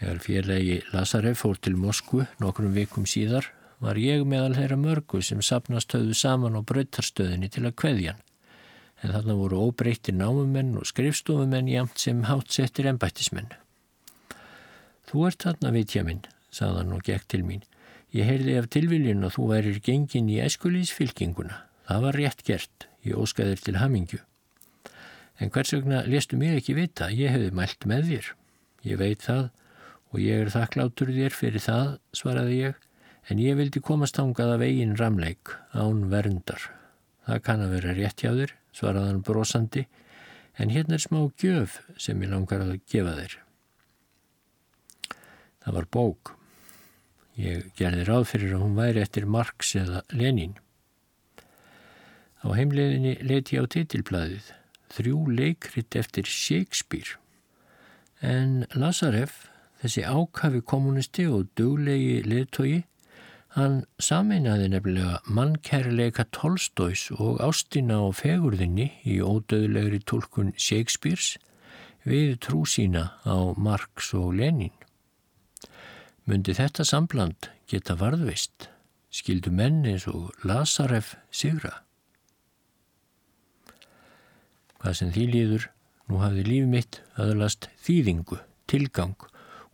Þegar 0.01 0.25
félagi 0.25 0.81
Lazarev 0.93 1.39
fór 1.39 1.61
til 1.63 1.79
Moskvu 1.79 2.27
nokkrum 2.43 2.75
vikum 2.75 3.07
síðar 3.07 3.53
var 3.85 3.99
ég 4.01 4.25
meðal 4.29 4.55
þeirra 4.57 4.79
mörgu 4.81 5.21
sem 5.23 5.43
sapnast 5.45 5.93
höfðu 5.93 6.17
saman 6.17 6.57
á 6.57 6.61
bröytarstöðinni 6.65 7.51
til 7.53 7.67
að 7.69 7.77
kveðjan. 7.83 8.23
En 9.05 9.13
þarna 9.13 9.37
voru 9.37 9.61
óbreytir 9.67 10.17
námumenn 10.17 10.79
og 10.81 10.89
skrifstofumenn 10.89 11.69
jamt 11.69 12.01
sem 12.01 12.23
hátsettir 12.25 12.89
ennbættismenn. 12.89 13.53
Þú 15.11 15.27
ert 15.29 15.45
þarna 15.45 15.73
vitja 15.75 16.05
minn, 16.07 16.23
sagðan 16.55 16.95
og 16.97 17.05
gekk 17.05 17.29
til 17.29 17.43
mín. 17.45 17.65
Ég 18.15 18.29
heyrði 18.31 18.57
af 18.61 18.71
tilviljun 18.73 19.27
að 19.27 19.37
þú 19.37 19.49
værir 19.51 19.83
gengin 19.85 20.31
í 20.33 20.39
eskulísfylkinguna. 20.45 21.59
Það 21.85 22.07
var 22.07 22.19
rétt 22.21 22.45
gert. 22.47 22.89
Ég 23.05 23.19
óskaðir 23.21 23.61
til 23.61 23.77
hamingju. 23.77 24.23
En 25.43 25.51
hvers 25.53 25.75
vegna 25.75 26.05
lestu 26.09 26.39
mér 26.41 26.61
ekki 26.61 26.77
vita? 26.79 27.11
Ég 27.13 27.35
hefði 27.35 27.51
mælt 27.59 27.85
með 27.91 28.09
þér. 28.13 28.33
Ég 28.87 29.01
veit 29.01 29.27
það 29.27 29.51
og 30.15 30.23
ég 30.23 30.45
er 30.45 30.53
þakklátur 30.55 31.11
þér 31.11 31.35
fyrir 31.35 31.63
það, 31.65 31.89
svaraði 32.15 32.59
ég, 32.61 32.77
en 33.31 33.41
ég 33.41 33.57
vildi 33.57 33.81
komast 33.81 34.19
ángað 34.21 34.57
af 34.57 34.65
eigin 34.67 34.97
ramleik 35.01 35.55
án 35.73 36.09
verndar. 36.13 36.69
Það 37.25 37.45
kann 37.47 37.65
að 37.65 37.75
vera 37.79 37.95
rétt 37.97 38.21
hjá 38.21 38.33
þér, 38.37 38.53
svaraði 38.77 39.13
hann 39.13 39.23
brosandi, 39.25 39.87
en 40.61 40.73
hérna 40.75 40.99
er 40.99 41.05
smá 41.05 41.21
gjöf 41.41 41.81
sem 41.97 42.21
ég 42.23 42.33
langar 42.33 42.65
að 42.65 42.77
gefa 42.91 43.15
þér. 43.17 43.39
Það 45.65 45.79
var 45.79 45.89
bók. 45.97 46.35
Ég 47.41 47.73
gerði 47.79 48.05
ráð 48.07 48.29
fyrir 48.31 48.53
að 48.55 48.67
hún 48.67 48.77
væri 48.77 49.01
eftir 49.03 49.25
Marx 49.27 49.73
eða 49.81 50.05
Lenin. 50.13 50.59
Á 52.45 52.53
heimleginni 52.53 53.17
leti 53.25 53.57
ég 53.57 53.65
á 53.65 53.73
titilblæðið, 53.73 54.51
þrjú 54.93 55.21
leikrit 55.33 55.97
eftir 55.97 56.29
Shakespeare. 56.29 57.17
En 58.21 58.67
Lazarev, 58.77 59.33
þessi 59.81 60.05
ákafi 60.05 60.61
kommunisti 60.61 61.25
og 61.27 61.49
duglegi 61.57 62.21
leittói, 62.29 62.85
hann 63.55 63.85
sameinaði 64.03 64.67
nefnilega 64.73 65.21
mannkærleika 65.31 66.25
Tolstóis 66.35 67.07
og 67.15 67.39
ástina 67.45 68.01
og 68.03 68.17
fegurðinni 68.19 68.89
í 69.07 69.21
ódöðlegri 69.23 70.01
tólkun 70.11 70.51
Shakespeares 70.59 71.37
við 72.05 72.35
trú 72.43 72.65
sína 72.67 73.13
á 73.23 73.55
Marx 73.55 74.11
og 74.19 74.35
Lenin. 74.41 74.75
Mundi 76.27 76.55
þetta 76.57 76.87
sambland 76.89 77.51
geta 77.71 77.95
varðvist, 78.01 78.69
skildu 79.15 79.53
menn 79.55 79.85
eins 79.87 80.09
og 80.11 80.33
Lazarev 80.43 81.15
sigra. 81.31 81.77
Hvað 84.83 84.99
sem 84.99 85.15
því 85.15 85.29
líður, 85.31 85.69
nú 86.11 86.19
hafði 86.21 86.43
líf 86.49 86.67
mitt 86.69 87.01
aðalast 87.15 87.71
þýðingu, 87.87 88.41
tilgang 88.69 89.15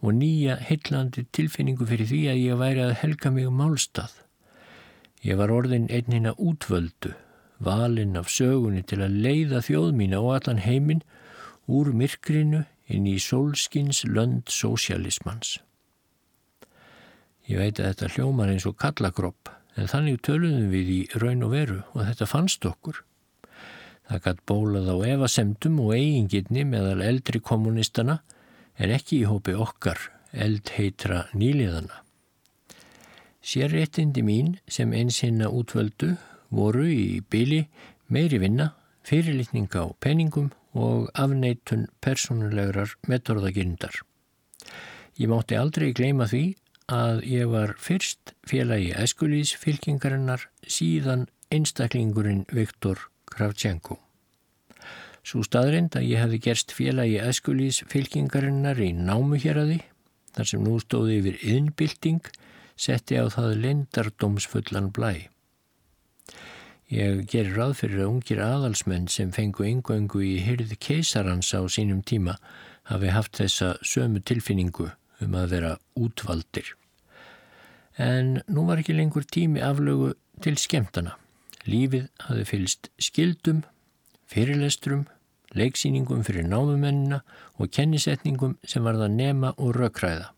og 0.01 0.17
nýja 0.17 0.57
hillandi 0.65 1.27
tilfinningu 1.37 1.87
fyrir 1.89 2.09
því 2.09 2.21
að 2.33 2.43
ég 2.43 2.61
væri 2.61 2.85
að 2.85 2.99
helga 3.03 3.33
mig 3.35 3.49
málstað. 3.53 4.13
Ég 5.21 5.37
var 5.37 5.53
orðin 5.53 5.91
einnina 5.93 6.33
útvöldu, 6.41 7.13
valinn 7.61 8.17
af 8.17 8.31
sögunni 8.33 8.83
til 8.89 9.03
að 9.05 9.19
leiða 9.27 9.61
þjóð 9.67 9.91
mína 9.99 10.23
og 10.25 10.39
allan 10.39 10.63
heiminn 10.65 11.03
úr 11.69 11.93
myrkrinu 11.93 12.65
inn 12.91 13.07
í 13.07 13.19
sólskins 13.21 14.03
lönd 14.09 14.49
sósialismans. 14.49 15.59
Ég 17.51 17.61
veit 17.61 17.79
að 17.79 17.93
þetta 17.93 18.11
hljómar 18.15 18.51
eins 18.53 18.67
og 18.69 18.79
kallakropp 18.81 19.53
en 19.77 19.89
þannig 19.91 20.21
töluðum 20.25 20.73
við 20.73 20.91
í 20.95 21.01
raun 21.21 21.45
og 21.47 21.55
veru 21.55 21.79
og 21.93 22.05
þetta 22.09 22.29
fannst 22.31 22.67
okkur. 22.67 23.03
Það 24.09 24.23
gætt 24.25 24.45
bólað 24.49 24.91
á 24.91 24.97
evasemdum 25.13 25.79
og 25.85 25.93
eigingirni 25.95 26.65
meðal 26.67 27.03
eldri 27.07 27.41
kommunistana 27.45 28.21
en 28.81 28.95
ekki 28.97 29.21
í 29.21 29.29
hópi 29.29 29.53
okkar 29.53 30.01
eldheitra 30.33 31.27
nýliðana. 31.37 32.01
Sérréttindi 33.41 34.23
mín 34.25 34.57
sem 34.69 34.93
einsina 34.97 35.49
útvöldu 35.49 36.15
voru 36.53 36.87
í 36.89 37.21
byli 37.33 37.65
meiri 38.09 38.41
vinna, 38.43 38.73
fyrirlitning 39.05 39.71
á 39.77 39.85
peningum 40.01 40.51
og 40.77 41.09
afneitun 41.19 41.89
personulegrar 42.05 42.97
metorðagirndar. 43.09 44.03
Ég 45.21 45.29
mátti 45.31 45.57
aldrei 45.59 45.93
gleima 45.97 46.29
því 46.31 46.45
að 46.91 47.25
ég 47.31 47.51
var 47.51 47.75
fyrst 47.79 48.35
félagi 48.47 48.93
æskulís 48.99 49.55
fylkingarinnar 49.59 50.47
síðan 50.67 51.29
einstaklingurinn 51.51 52.47
Viktor 52.53 53.09
Kravchenko. 53.31 53.99
Svo 55.31 55.45
staðrind 55.47 55.95
að 55.95 56.09
ég 56.11 56.19
hefði 56.19 56.39
gerst 56.43 56.73
félagi 56.75 57.21
æskulís 57.23 57.77
fylkingarinnar 57.87 58.81
í 58.83 58.89
námu 58.99 59.37
hér 59.39 59.61
að 59.61 59.69
því, 59.71 59.77
þar 60.35 60.49
sem 60.51 60.63
nú 60.65 60.73
stóði 60.83 61.19
yfir 61.21 61.37
yðnbilding, 61.53 62.25
setti 62.75 63.15
á 63.15 63.31
það 63.31 63.53
lindardómsfullan 63.63 64.89
blæ. 64.97 65.13
Ég 66.91 67.21
gerir 67.31 67.55
ráð 67.55 67.77
fyrir 67.79 68.03
að 68.03 68.11
ungir 68.11 68.43
aðalsmenn 68.43 69.07
sem 69.07 69.31
fengu 69.31 69.69
yngöngu 69.69 70.25
í 70.27 70.33
hyrði 70.43 70.81
keisarans 70.83 71.53
á 71.55 71.63
sínum 71.71 72.03
tíma 72.03 72.35
hafi 72.91 73.15
haft 73.15 73.39
þessa 73.39 73.77
sömu 73.87 74.25
tilfinningu 74.27 74.89
um 75.23 75.39
að 75.39 75.55
vera 75.55 75.73
útvaldir. 75.95 76.75
En 77.95 78.41
nú 78.51 78.67
var 78.67 78.83
ekki 78.83 78.99
lengur 78.99 79.23
tími 79.23 79.63
aflögu 79.63 80.17
til 80.43 80.59
skemtana. 80.59 81.15
Lífið 81.71 82.11
hafi 82.27 82.51
fylst 82.51 82.91
skildum, 82.99 83.63
fyrirlestrum, 84.27 85.07
leiksýningum 85.59 86.23
fyrir 86.27 86.47
námumennina 86.49 87.23
og 87.59 87.71
kennisetningum 87.75 88.59
sem 88.65 88.85
var 88.85 88.99
það 89.01 89.17
nema 89.17 89.55
og 89.59 89.75
rökræða. 89.77 90.31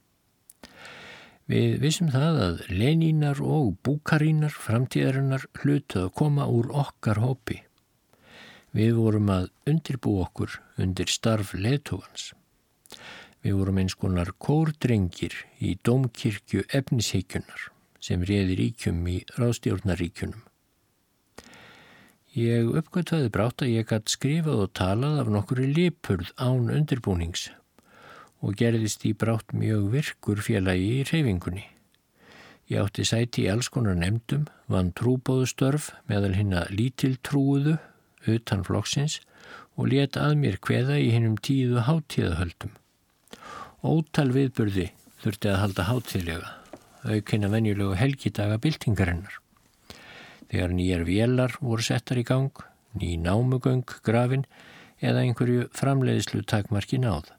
Við 1.50 1.80
vissum 1.82 2.08
það 2.12 2.38
að 2.46 2.60
Lenínar 2.70 3.40
og 3.42 3.74
Búkarínar 3.84 4.54
framtíðarinnar 4.54 5.48
hlutu 5.60 6.04
að 6.04 6.12
koma 6.20 6.46
úr 6.46 6.70
okkar 6.84 7.18
hópi. 7.20 7.58
Við 8.72 8.94
vorum 8.96 9.28
að 9.34 9.50
undirbú 9.68 10.14
okkur 10.22 10.54
undir 10.80 11.10
starf 11.12 11.52
leðtogans. 11.52 12.30
Við 13.42 13.58
vorum 13.58 13.82
eins 13.82 13.98
konar 13.98 14.30
kórdrengir 14.38 15.34
í 15.58 15.74
domkirkju 15.84 16.62
efnisheikjunar 16.70 17.68
sem 18.02 18.22
réði 18.22 18.56
ríkjum 18.62 19.02
í 19.10 19.18
ráðstjórnaríkjunum. 19.36 20.51
Ég 22.32 22.70
uppgötvaði 22.72 23.28
brátt 23.28 23.60
að 23.60 23.74
ég 23.74 23.90
gætt 23.90 24.08
skrifað 24.08 24.60
og 24.64 24.70
talað 24.78 25.18
af 25.20 25.30
nokkuri 25.34 25.66
lipurð 25.68 26.30
án 26.40 26.70
undirbúnings 26.72 27.50
og 28.40 28.56
gerðist 28.56 29.04
í 29.04 29.12
brátt 29.12 29.52
mjög 29.52 29.90
virkur 29.92 30.40
félagi 30.40 30.86
í 30.94 31.02
reyfingunni. 31.10 31.66
Ég 32.72 32.80
átti 32.80 33.04
sæti 33.04 33.44
í 33.44 33.50
alls 33.52 33.68
konar 33.68 33.98
nefndum, 34.00 34.46
vann 34.64 34.94
trúbóðustörf 34.96 35.90
meðal 36.08 36.32
hinn 36.38 36.56
að 36.56 36.72
lítil 36.78 37.18
trúuðu 37.20 37.76
utan 38.24 38.64
flokksins 38.64 39.18
og 39.76 39.92
let 39.92 40.16
að 40.16 40.38
mér 40.40 40.56
hveða 40.64 40.96
í 41.04 41.12
hinnum 41.12 41.36
tíðu 41.36 41.84
hátíðahöldum. 41.84 42.72
Ótal 43.84 44.30
viðburði 44.32 44.88
þurfti 45.20 45.52
að 45.52 45.60
halda 45.66 45.88
hátíðlega, 45.90 46.56
aukina 47.04 47.52
venjulegu 47.52 48.00
helgidaga 48.00 48.56
byltingarinnar. 48.56 49.36
Þegar 50.52 50.72
nýjar 50.76 51.02
vélar 51.08 51.54
voru 51.64 51.80
settar 51.80 52.18
í 52.20 52.26
gang, 52.28 52.52
ný 53.00 53.14
námugöng 53.16 53.86
grafin 54.04 54.42
eða 55.00 55.22
einhverju 55.24 55.70
framleiðslu 55.72 56.42
takmarki 56.44 56.98
náð. 57.00 57.30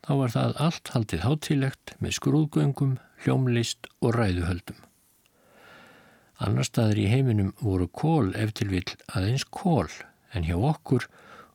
Þá 0.00 0.12
var 0.18 0.32
það 0.32 0.54
allt 0.66 0.90
haldið 0.94 1.26
hátilegt 1.26 1.92
með 2.00 2.14
skrúðgöngum, 2.16 2.94
hljómlist 3.22 3.90
og 4.00 4.16
ræðuhöldum. 4.16 4.78
Annar 6.40 6.64
staðir 6.64 7.02
í 7.02 7.10
heiminum 7.12 7.50
voru 7.60 7.90
kól 7.92 8.32
eftir 8.40 8.72
vill 8.72 8.88
aðeins 9.12 9.44
kól 9.44 9.92
en 10.32 10.48
hjá 10.48 10.56
okkur 10.56 11.04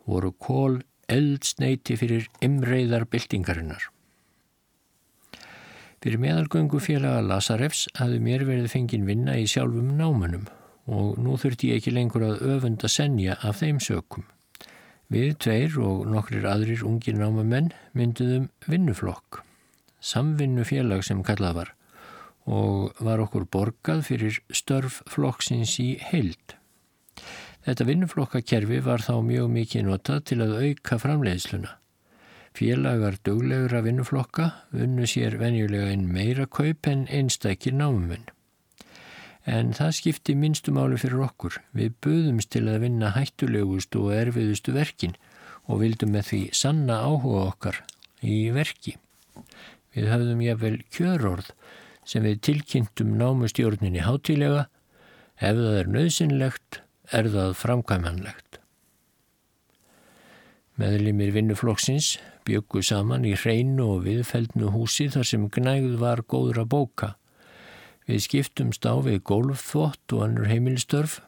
voru 0.05 0.31
kól 0.37 0.77
eldsneiti 1.09 1.97
fyrir 1.97 2.29
imreiðar 2.45 3.07
byltingarinnar. 3.09 3.89
Fyrir 5.97 6.21
meðalgöngu 6.21 6.77
félaga 6.77 7.25
Lasarefs 7.25 7.87
hafði 7.97 8.21
mér 8.21 8.45
verið 8.45 8.69
fengin 8.75 9.09
vinna 9.09 9.33
í 9.41 9.49
sjálfum 9.49 9.95
námanum 9.97 10.45
og 10.87 11.17
nú 11.19 11.35
þurfti 11.39 11.73
ég 11.73 11.81
ekki 11.81 11.93
lengur 11.93 12.23
að 12.23 12.43
öfunda 12.55 12.89
senja 12.91 13.37
af 13.43 13.59
þeim 13.61 13.79
sökum. 13.83 14.23
Við 15.11 15.37
tveir 15.43 15.77
og 15.83 16.07
nokkrir 16.11 16.47
aðrir 16.47 16.83
ungir 16.87 17.15
námamenn 17.15 17.71
mynduðum 17.95 18.49
vinnuflokk, 18.67 19.41
samvinnufélag 20.03 21.03
sem 21.07 21.23
kallað 21.23 21.59
var 21.61 21.73
og 22.47 22.95
var 23.03 23.19
okkur 23.19 23.43
borgað 23.51 24.05
fyrir 24.07 24.37
störf 24.55 25.01
flokksins 25.11 25.73
í 25.83 25.97
heild. 25.99 26.55
Þetta 27.67 27.87
vinnuflokkakerfi 27.89 28.79
var 28.85 29.03
þá 29.03 29.17
mjög 29.27 29.49
mikið 29.51 29.83
notað 29.89 30.21
til 30.29 30.39
að 30.45 30.55
auka 30.61 30.99
framleiðsluna. 31.03 31.73
Félagar 32.55 33.19
duglegur 33.27 33.75
að 33.75 33.89
vinnuflokka 33.89 34.47
unnu 34.71 35.07
sér 35.11 35.35
venjulega 35.41 35.91
einn 35.91 36.07
meira 36.07 36.47
kaup 36.47 36.87
en 36.87 37.03
einstakir 37.11 37.75
námumenn 37.75 38.31
en 39.47 39.71
það 39.75 39.95
skipti 39.95 40.35
minnstumáli 40.35 40.99
fyrir 40.99 41.23
okkur. 41.29 41.57
Við 41.71 41.95
buðumst 42.03 42.51
til 42.51 42.65
að 42.67 42.83
vinna 42.83 43.13
hættulegustu 43.15 44.03
og 44.03 44.15
erfiðustu 44.17 44.75
verkin 44.75 45.15
og 45.67 45.81
vildum 45.83 46.13
með 46.15 46.29
því 46.31 46.41
sanna 46.55 46.99
áhuga 47.07 47.43
okkar 47.53 47.81
í 48.23 48.47
verki. 48.55 48.97
Við 49.95 50.11
höfðum 50.11 50.43
jáfnvel 50.43 50.77
kjörorð 50.93 51.51
sem 52.07 52.23
við 52.27 52.41
tilkynntum 52.47 53.15
námustjórninni 53.19 54.03
hátilega. 54.03 54.67
Ef 55.37 55.57
það 55.57 55.79
er 55.79 55.91
nöðsynlegt, 55.93 56.81
er 57.13 57.29
það 57.31 57.53
framkvæmanlegt. 57.59 58.59
Meðlimir 60.77 61.31
vinnuflokksins 61.33 62.17
byggu 62.47 62.83
saman 62.85 63.25
í 63.27 63.33
hreinu 63.37 63.95
og 63.95 64.03
viðfeldnu 64.05 64.71
húsi 64.75 65.07
þar 65.13 65.27
sem 65.27 65.47
gnægð 65.53 65.95
var 66.01 66.21
góður 66.29 66.61
að 66.63 66.69
bóka. 66.73 67.09
Við 68.07 68.21
skiptumst 68.23 68.85
á 68.87 68.95
við 69.03 69.19
gólfþvott 69.27 70.13
og 70.15 70.21
annur 70.23 70.47
heimilstörf. 70.47 71.19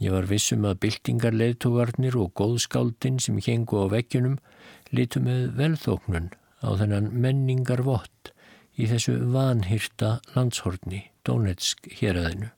Ég 0.00 0.12
var 0.12 0.28
vissum 0.28 0.66
að 0.68 0.82
byltingarleðtogarnir 0.84 2.16
og 2.20 2.34
góðskáldin 2.36 3.16
sem 3.24 3.40
hengu 3.40 3.80
á 3.80 3.88
vekkjunum 3.92 4.36
litu 4.92 5.22
með 5.24 5.54
velþóknun 5.56 6.28
á 6.60 6.68
þennan 6.76 7.08
menningar 7.24 7.84
vott 7.88 8.32
í 8.76 8.88
þessu 8.88 9.16
vanhyrta 9.32 10.18
landshortni, 10.34 11.06
Donetsk 11.24 11.88
héræðinu. 12.00 12.52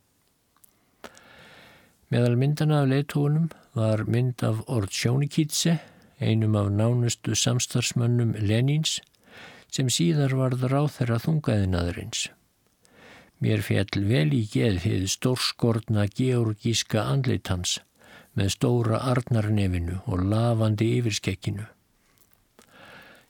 Meðal 2.13 2.35
myndana 2.39 2.83
af 2.83 2.91
leðtógunum 2.91 3.49
var 3.79 4.05
mynd 4.11 4.43
af 4.45 4.61
Ortsjónikítse, 4.67 5.79
einum 6.21 6.59
af 6.59 6.69
nánustu 6.75 7.39
samstarfsmönnum 7.39 8.35
Lenins, 8.43 8.99
sem 9.73 9.89
síðar 9.89 10.35
varð 10.37 10.67
ráð 10.69 10.93
þeirra 10.99 11.23
þungaðinaðurins. 11.25 12.29
Mér 13.43 13.59
fjall 13.67 14.05
vel 14.07 14.29
í 14.37 14.45
geðhið 14.47 15.09
stórskortna 15.11 16.05
georgíska 16.07 17.03
andleitans 17.11 17.81
með 18.39 18.53
stóra 18.55 19.01
arnarnefinu 19.11 19.99
og 20.07 20.23
lavandi 20.31 20.93
yfirskekkinu. 21.01 21.67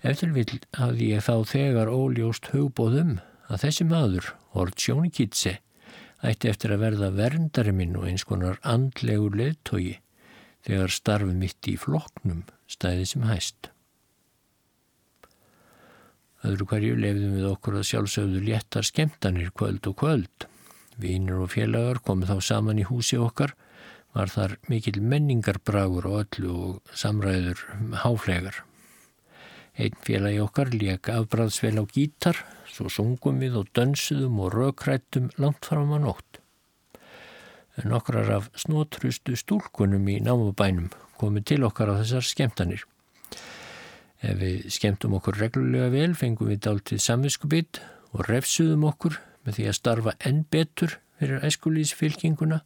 Eftir 0.05 0.35
vil 0.37 0.59
hafði 0.77 1.13
ég 1.15 1.25
þá 1.25 1.35
þegar 1.49 1.93
óljóst 1.95 2.51
hugbóðum 2.53 3.17
að 3.49 3.65
þessi 3.65 3.87
maður, 3.89 4.29
Ortsjóni 4.53 5.09
Kitse, 5.17 5.57
ætti 6.21 6.51
eftir 6.53 6.75
að 6.75 6.85
verða 6.85 7.13
verndari 7.17 7.73
minn 7.73 7.97
og 7.97 8.09
eins 8.11 8.27
konar 8.29 8.61
andlegur 8.69 9.33
leðtogi 9.39 9.97
þegar 10.67 10.93
starfi 10.93 11.33
mitt 11.33 11.73
í 11.73 11.79
floknum 11.81 12.45
stæði 12.69 13.09
sem 13.15 13.25
hæst. 13.31 13.73
Öðru 16.43 16.67
hverju 16.73 16.97
lefðum 16.99 17.37
við 17.39 17.45
okkur 17.53 17.77
að 17.79 17.87
sjálfsögðu 17.87 18.41
léttar 18.49 18.87
skemtanir 18.87 19.53
kvöld 19.55 19.87
og 19.87 19.95
kvöld. 20.01 20.47
Vínur 20.99 21.45
og 21.45 21.53
félagar 21.55 22.01
komið 22.03 22.33
þá 22.33 22.49
saman 22.49 22.81
í 22.83 22.87
húsi 22.89 23.19
okkar, 23.21 23.55
var 24.13 24.33
þar 24.33 24.57
mikil 24.69 24.99
menningarbragur 25.01 26.09
og 26.11 26.19
öllu 26.25 26.53
og 26.53 26.97
samræður 26.99 27.63
háflegar. 28.03 28.59
Einn 29.79 29.97
félagi 30.05 30.43
okkar 30.43 30.75
lék 30.75 31.09
afbræðsvel 31.09 31.79
á 31.81 31.85
gítar, 31.89 32.43
svo 32.69 32.91
sungum 32.93 33.39
við 33.41 33.63
og 33.63 33.71
dönsuðum 33.73 34.43
og 34.45 34.53
rökrættum 34.53 35.31
langt 35.41 35.65
fram 35.65 35.95
á 35.97 35.99
nótt. 36.03 36.43
Nokkrar 37.89 38.29
af 38.35 38.51
snótrustu 38.59 39.33
stúlkunum 39.39 40.11
í 40.13 40.19
námabænum 40.21 40.91
komið 41.17 41.47
til 41.55 41.65
okkar 41.65 41.95
á 41.95 42.03
þessar 42.03 42.27
skemtanir. 42.27 42.83
Ef 44.23 44.39
við 44.39 44.69
skemtum 44.71 45.17
okkur 45.19 45.41
reglulega 45.41 45.91
vel 45.91 46.13
fengum 46.15 46.53
við 46.53 46.63
dáltið 46.69 47.03
samviskubitt 47.03 47.81
og 48.15 48.29
refsuðum 48.29 48.87
okkur 48.87 49.19
með 49.43 49.59
því 49.59 49.67
að 49.67 49.79
starfa 49.79 50.15
enn 50.29 50.45
betur 50.53 50.97
fyrir 51.19 51.43
æskulísfylkinguna, 51.47 52.61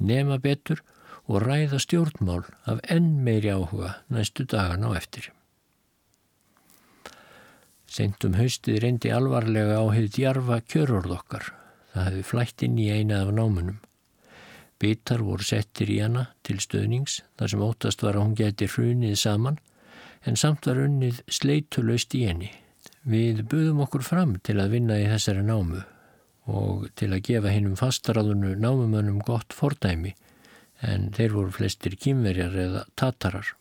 nema 0.00 0.38
betur 0.42 0.82
og 1.28 1.42
ræða 1.44 1.80
stjórnmál 1.80 2.44
af 2.68 2.80
enn 2.92 3.18
meiri 3.24 3.52
áhuga 3.52 3.98
næstu 4.12 4.44
dagan 4.48 4.84
á 4.84 4.92
eftir. 4.96 5.30
Sengtum 7.88 8.36
haustið 8.36 8.82
reyndi 8.84 9.12
alvarlega 9.12 9.80
á 9.80 9.84
hefði 9.88 10.10
djarfa 10.16 10.60
kjörorð 10.68 11.14
okkar. 11.16 11.44
Það 11.92 12.08
hefði 12.08 12.24
flætt 12.30 12.64
inn 12.64 12.80
í 12.80 12.90
eina 12.92 13.22
af 13.24 13.32
námunum. 13.32 13.78
Bitar 14.78 15.24
voru 15.24 15.42
settir 15.42 15.88
í 15.90 15.98
hana 16.04 16.28
til 16.46 16.60
stöðnings 16.62 17.22
þar 17.40 17.52
sem 17.52 17.64
óttast 17.64 18.04
var 18.04 18.18
að 18.18 18.26
hún 18.26 18.36
geti 18.38 18.68
hrunið 18.68 19.16
saman 19.18 19.56
en 20.26 20.36
samt 20.36 20.66
var 20.66 20.80
unnið 20.82 21.22
sleitulöst 21.30 22.14
í 22.18 22.24
henni. 22.28 22.50
Við 23.08 23.44
buðum 23.50 23.84
okkur 23.84 24.04
fram 24.04 24.36
til 24.44 24.58
að 24.60 24.74
vinna 24.76 24.98
í 25.00 25.06
þessari 25.08 25.44
námu 25.46 25.84
og 26.48 26.88
til 26.96 27.10
að 27.12 27.24
gefa 27.28 27.52
hennum 27.52 27.76
fastaráðunu 27.76 28.54
námumönnum 28.56 29.20
gott 29.24 29.52
fordæmi 29.52 30.14
en 30.84 31.08
þeir 31.16 31.34
voru 31.34 31.54
flestir 31.54 31.96
kýmverjar 31.98 32.56
eða 32.64 32.84
tatarar. 32.96 33.54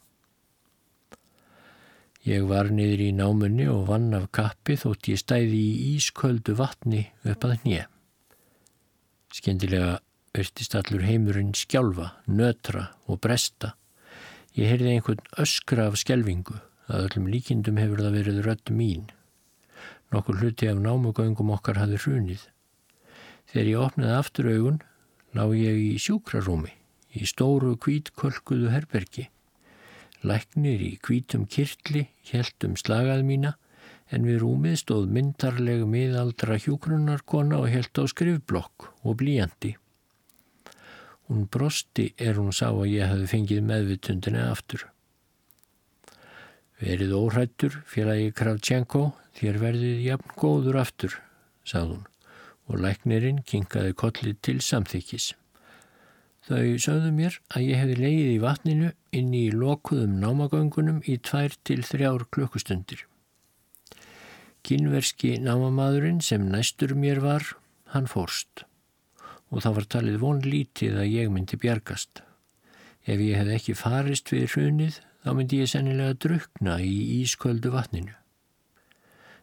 Ég 2.28 2.44
var 2.50 2.68
niður 2.76 3.06
í 3.06 3.12
námunni 3.16 3.70
og 3.72 3.86
vann 3.88 4.12
af 4.18 4.28
kappi 4.36 4.76
þótt 4.80 5.08
ég 5.14 5.22
stæði 5.22 5.62
í 5.64 5.94
ísköldu 5.96 6.58
vatni 6.60 7.06
upp 7.24 7.46
að 7.48 7.56
hnið. 7.62 7.86
Skendilega 9.38 9.94
örtist 10.38 10.76
allur 10.76 11.06
heimurinn 11.08 11.54
skjálfa, 11.56 12.12
nötra 12.28 12.90
og 13.08 13.22
bresta. 13.24 13.77
Ég 14.58 14.72
heyrði 14.72 14.96
einhvern 14.96 15.20
öskra 15.38 15.84
af 15.92 16.00
skjelvingu, 16.02 16.56
að 16.90 17.04
öllum 17.06 17.28
líkindum 17.30 17.78
hefur 17.78 18.00
það 18.02 18.16
verið 18.18 18.38
rödd 18.48 18.72
mín. 18.74 19.04
Nokkur 20.10 20.40
hluti 20.42 20.70
af 20.72 20.80
námugöngum 20.82 21.52
okkar 21.54 21.78
hafði 21.78 22.00
hrunið. 22.02 22.48
Þegar 23.52 23.70
ég 23.70 23.84
opnaði 23.86 24.16
aftur 24.18 24.50
augun, 24.50 24.82
lág 25.38 25.54
ég 25.60 25.78
í 25.84 25.94
sjúkrarúmi, 26.02 26.74
í 27.14 27.30
stóru 27.30 27.76
kvítkölkuðu 27.78 28.74
herbergi. 28.74 29.28
Læknir 30.26 30.82
í 30.82 30.94
kvítum 31.06 31.46
kirtli 31.46 32.08
heldum 32.32 32.74
slagað 32.82 33.22
mína 33.30 33.54
en 34.10 34.26
við 34.26 34.42
rúmið 34.42 34.80
stóð 34.82 35.12
myndarleg 35.14 35.86
miðaldra 35.86 36.58
hjúgrunarkona 36.64 37.62
og 37.62 37.70
held 37.70 37.94
á 37.94 38.04
skrifblokk 38.10 38.90
og 39.06 39.22
blíjandi. 39.22 39.78
Hún 41.28 41.48
brosti 41.52 42.14
er 42.18 42.38
hún 42.40 42.54
sá 42.56 42.70
að 42.70 42.94
ég 42.94 43.10
hafi 43.12 43.26
fengið 43.28 43.66
meðvitundinni 43.68 44.44
aftur. 44.48 44.86
Verið 46.80 47.16
óhrættur, 47.18 47.82
félagi 47.90 48.30
Kravtjenko, 48.38 49.10
þér 49.36 49.58
verðið 49.60 50.06
jafn 50.06 50.38
góður 50.40 50.78
aftur, 50.84 51.18
sað 51.68 51.92
hún 51.92 52.06
og 52.68 52.80
læknirinn 52.84 53.42
kinkaði 53.48 53.96
kollið 54.00 54.40
til 54.44 54.58
samþykis. 54.64 55.34
Þau 56.48 56.80
sögðu 56.80 57.12
mér 57.16 57.36
að 57.52 57.66
ég 57.66 57.82
hefði 57.82 57.98
leið 58.00 58.32
í 58.32 58.40
vatninu 58.44 58.94
inn 59.16 59.34
í 59.36 59.44
lokuðum 59.52 60.16
námagöngunum 60.22 61.02
í 61.04 61.18
tvær 61.20 61.56
til 61.68 61.82
þrjár 61.84 62.28
klukkustundir. 62.32 63.04
Kynverski 64.68 65.36
námamadurinn 65.44 66.24
sem 66.24 66.48
næstur 66.52 66.96
mér 66.96 67.24
var, 67.24 67.52
hann 67.92 68.08
fórst 68.08 68.68
og 69.52 69.64
það 69.64 69.76
var 69.78 69.90
talið 69.94 70.18
von 70.22 70.42
lítið 70.44 70.98
að 71.02 71.12
ég 71.14 71.32
myndi 71.32 71.60
bjargast. 71.60 72.24
Ef 73.08 73.22
ég 73.24 73.40
hef 73.40 73.52
ekki 73.56 73.76
farist 73.80 74.32
við 74.34 74.50
hrunið 74.54 75.00
þá 75.24 75.30
myndi 75.36 75.62
ég 75.62 75.72
sennilega 75.72 76.18
drukna 76.24 76.80
í 76.84 76.96
ísköldu 77.22 77.72
vatninu. 77.72 78.16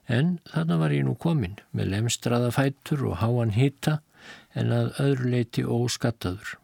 En 0.05 0.39
þarna 0.51 0.77
var 0.83 0.93
ég 0.93 1.07
nú 1.07 1.15
komin 1.17 1.57
með 1.73 1.95
lemstraða 1.95 2.51
fættur 2.53 3.07
og 3.09 3.23
háan 3.23 3.55
hitta 3.57 4.03
en 4.53 4.73
að 4.73 4.93
öðru 5.01 5.33
leiti 5.33 5.65
óskattaður. 5.65 6.59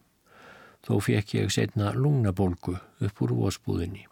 Þó 0.85 0.93
fekk 1.05 1.35
ég 1.37 1.51
setna 1.53 1.93
lungnabólgu 1.93 2.77
upp 2.77 3.21
úr 3.21 3.33
vósbúðinni. 3.37 4.05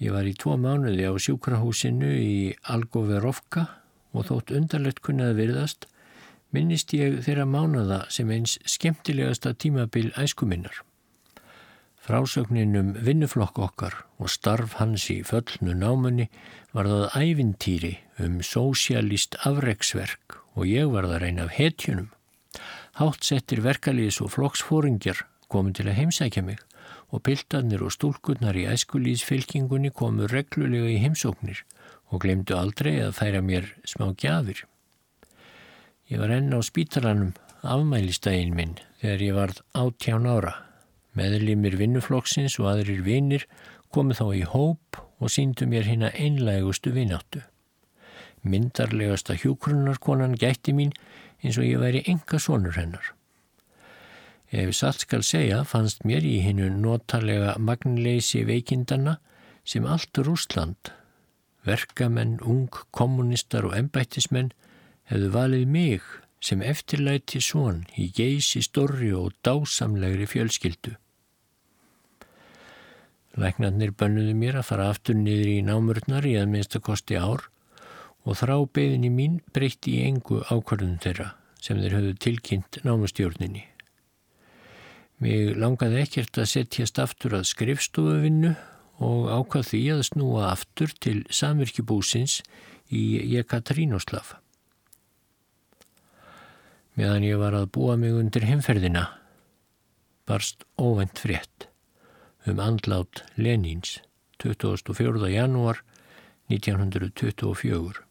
Ég 0.00 0.16
var 0.16 0.24
í 0.24 0.32
tvo 0.32 0.56
mánuði 0.56 1.04
á 1.04 1.12
sjúkrahúsinu 1.20 2.08
í 2.16 2.34
Algoverovka 2.72 3.66
og 4.16 4.30
þótt 4.30 4.52
undarlegt 4.56 5.02
kunnaði 5.04 5.36
virðast 5.42 5.89
minnist 6.54 6.92
ég 6.96 7.20
þeirra 7.24 7.46
mánada 7.46 8.04
sem 8.10 8.30
eins 8.30 8.58
skemmtilegasta 8.68 9.52
tímabil 9.54 10.10
æskuminnar. 10.18 10.82
Frásögninum 12.00 12.94
vinnuflokk 13.04 13.58
okkar 13.60 13.94
og 14.18 14.30
starf 14.32 14.78
hans 14.80 15.04
í 15.12 15.20
föllnu 15.26 15.74
námunni 15.76 16.30
var 16.72 16.88
það 16.88 17.18
ævintýri 17.20 17.92
um 18.24 18.40
sósialist 18.42 19.36
afreiksverk 19.44 20.38
og 20.56 20.66
ég 20.66 20.88
var 20.90 21.06
það 21.10 21.22
reyn 21.24 21.42
af 21.44 21.52
hetjunum. 21.58 22.08
Háttsettir 22.98 23.62
verkalýðis 23.62 24.22
og 24.24 24.32
flokksfóringjar 24.34 25.22
komu 25.52 25.74
til 25.76 25.86
að 25.90 25.98
heimsækja 26.00 26.42
mig 26.46 26.58
og 27.10 27.22
piltarnir 27.26 27.84
og 27.84 27.94
stúlkunnar 27.94 28.58
í 28.58 28.66
æskulíðsfylkingunni 28.70 29.92
komu 29.94 30.26
reglulega 30.30 30.90
í 30.90 30.98
heimsóknir 31.04 31.62
og 32.10 32.24
glemdu 32.24 32.56
aldrei 32.58 32.96
að 33.04 33.16
færa 33.18 33.42
mér 33.44 33.70
smá 33.86 34.10
gjafir. 34.16 34.64
Ég 36.10 36.18
var 36.18 36.32
enn 36.34 36.50
á 36.50 36.58
spítalanum 36.66 37.34
afmælistægin 37.62 38.56
minn 38.58 38.78
þegar 38.98 39.20
ég 39.22 39.36
varð 39.36 39.60
áttján 39.78 40.26
ára. 40.26 40.56
Meðlimir 41.14 41.76
vinnuflokksins 41.78 42.56
og 42.58 42.72
aðrir 42.72 43.04
vinnir 43.06 43.46
komu 43.94 44.16
þá 44.18 44.26
í 44.40 44.42
hóp 44.42 44.98
og 45.20 45.30
síndu 45.30 45.68
mér 45.70 45.86
hérna 45.86 46.10
einlægustu 46.10 46.90
vinnáttu. 46.96 47.44
Myndarlegasta 48.42 49.36
hjúkrunarkonan 49.38 50.34
gætti 50.40 50.74
mín 50.74 50.94
eins 51.44 51.58
og 51.60 51.68
ég 51.68 51.78
væri 51.78 52.02
enga 52.10 52.40
sonur 52.42 52.74
hennar. 52.74 53.12
Ef 54.50 54.72
satt 54.74 55.04
skal 55.04 55.22
segja 55.22 55.60
fannst 55.62 56.02
mér 56.02 56.26
í 56.26 56.40
hinnu 56.42 56.72
notalega 56.74 57.54
magnleysi 57.58 58.42
veikindana 58.48 59.20
sem 59.62 59.86
allt 59.86 60.18
Rúsland, 60.18 60.90
verkamenn, 61.62 62.40
ung, 62.42 62.66
kommunistar 62.90 63.68
og 63.68 63.76
embættismenn 63.78 64.50
hefðu 65.10 65.30
valið 65.34 65.68
mig 65.76 66.10
sem 66.40 66.62
eftirlæti 66.64 67.42
svon 67.44 67.84
í 68.00 68.08
geysi 68.16 68.62
stórri 68.64 69.10
og 69.16 69.34
dásamlegri 69.44 70.28
fjölskyldu. 70.30 70.94
Læknarnir 73.40 73.92
bönnuðu 73.94 74.34
mér 74.34 74.60
að 74.60 74.68
fara 74.70 74.88
aftur 74.90 75.18
niður 75.18 75.50
í 75.52 75.58
námurnar 75.66 76.26
í 76.26 76.34
að 76.40 76.48
minnsta 76.54 76.80
kosti 76.82 77.18
ár 77.20 77.46
og 78.24 78.38
þrá 78.40 78.56
beðinni 78.74 79.10
mín 79.12 79.38
breytti 79.54 79.98
í 79.98 80.06
engu 80.08 80.40
ákvarðun 80.48 80.98
þeirra 81.02 81.34
sem 81.60 81.78
þeir 81.80 81.96
höfðu 81.98 82.16
tilkynnt 82.24 82.80
námustjórninni. 82.86 83.66
Mér 85.20 85.56
langaði 85.60 86.00
ekkert 86.00 86.40
að 86.40 86.52
setjast 86.54 86.98
aftur 87.02 87.36
að 87.36 87.48
skrifstofuvinnu 87.50 88.54
og 89.04 89.26
ákvað 89.28 89.66
því 89.70 89.82
að 89.94 90.06
snúa 90.08 90.46
aftur 90.50 90.92
til 90.96 91.18
samvirkjubúsins 91.28 92.40
í 92.88 93.20
Jekatrínoslav. 93.36 94.38
Meðan 97.00 97.24
ég 97.24 97.38
var 97.40 97.54
að 97.56 97.70
búa 97.72 97.94
mig 97.96 98.12
undir 98.12 98.44
heimferðina 98.44 99.06
barst 100.28 100.66
óvend 100.76 101.16
frétt 101.16 101.64
um 102.44 102.58
andlát 102.60 103.22
Lenins 103.40 103.94
24. 104.44 105.30
janúar 105.32 105.80
1924. 106.52 108.02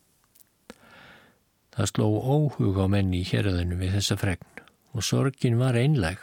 Það 1.76 1.92
sló 1.92 2.08
óhug 2.18 2.82
á 2.82 2.90
menni 2.90 3.22
í 3.22 3.30
héröðinu 3.30 3.78
við 3.78 3.94
þessa 4.00 4.18
fregn 4.24 4.66
og 4.98 5.06
sorgin 5.06 5.62
var 5.62 5.78
einleg. 5.78 6.18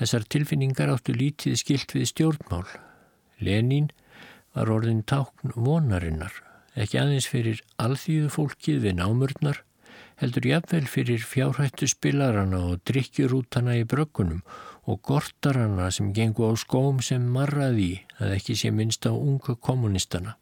Þessar 0.00 0.24
tilfinningar 0.32 0.94
áttu 0.94 1.12
lítið 1.12 1.60
skilt 1.60 1.92
við 1.92 2.08
stjórnmál. 2.14 2.64
Lenín 3.44 3.92
var 4.56 4.72
orðin 4.72 5.04
tákn 5.04 5.52
vonarinnar, 5.52 6.32
ekki 6.72 7.04
aðeins 7.04 7.28
fyrir 7.28 7.60
alþýðu 7.76 8.32
fólkið 8.32 8.84
við 8.88 9.00
námurnar, 9.04 9.65
heldur 10.20 10.48
jafnvel 10.48 10.86
fyrir 10.88 11.20
fjárhættu 11.20 11.88
spilarana 11.90 12.62
og 12.70 12.80
drikkjurútana 12.88 13.76
í 13.80 13.84
bröggunum 13.88 14.40
og 14.86 15.02
gortarana 15.04 15.90
sem 15.92 16.12
gengu 16.16 16.48
á 16.48 16.52
skóm 16.56 17.02
sem 17.04 17.26
marraði 17.36 18.00
að 18.22 18.36
ekki 18.38 18.56
sé 18.56 18.72
minnst 18.72 19.04
á 19.04 19.12
unga 19.12 19.56
kommunistana. 19.60 20.36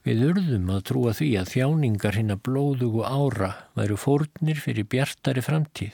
Við 0.00 0.22
urðum 0.30 0.70
að 0.72 0.84
trúa 0.88 1.12
því 1.12 1.30
að 1.36 1.50
þjáningar 1.54 2.16
hinn 2.16 2.32
að 2.32 2.44
blóðugu 2.48 3.02
ára 3.04 3.50
væru 3.76 3.98
fórnir 4.00 4.62
fyrir 4.64 4.88
bjartari 4.88 5.44
framtíð. 5.44 5.92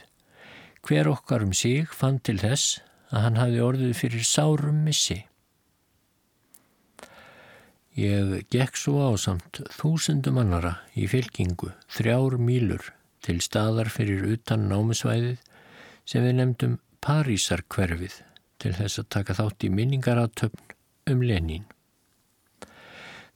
Hver 0.87 1.11
okkar 1.11 1.43
um 1.43 1.53
sig 1.53 1.91
fann 1.91 2.21
til 2.23 2.39
þess 2.39 2.79
að 3.11 3.25
hann 3.27 3.41
hafi 3.41 3.65
orðið 3.67 3.97
fyrir 3.99 4.23
sárum 4.27 4.85
missi. 4.87 5.25
Ég 7.97 8.43
gekk 8.53 8.77
svo 8.77 9.07
á 9.09 9.17
samt 9.17 9.63
þúsundum 9.73 10.37
annara 10.43 10.75
í 10.93 11.07
fylkingu, 11.09 11.71
þrjár 11.89 12.35
mílur 12.37 12.91
til 13.25 13.39
staðar 13.41 13.89
fyrir 13.89 14.27
utan 14.35 14.67
námisvæðið 14.69 15.39
sem 16.05 16.27
við 16.27 16.37
nefndum 16.37 16.75
Parísarkverfið 17.07 18.19
til 18.61 18.73
þess 18.77 19.01
að 19.01 19.09
taka 19.17 19.37
þátt 19.39 19.65
í 19.65 19.71
minningaratöfn 19.73 20.75
um 21.09 21.23
Lenín. 21.25 21.65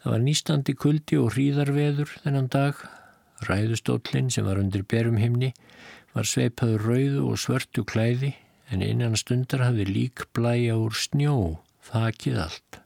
Það 0.01 0.12
var 0.12 0.23
nýstandi 0.27 0.75
kuldi 0.77 1.16
og 1.23 1.33
hríðarveður 1.35 2.12
þennan 2.20 2.53
dag. 2.53 2.77
Ræðustóllin 3.49 4.29
sem 4.29 4.44
var 4.44 4.61
undir 4.61 4.85
berum 4.85 5.16
himni 5.20 5.55
var 6.12 6.29
sveipaður 6.29 6.85
rauðu 6.90 7.25
og 7.31 7.40
svörtu 7.40 7.87
klæði 7.88 8.35
en 8.68 8.85
innan 8.85 9.16
stundar 9.16 9.64
hafði 9.64 9.88
lík 9.88 10.29
blæja 10.37 10.77
úr 10.77 10.92
snjó, 10.92 11.37
þakið 11.88 12.44
allt. 12.44 12.80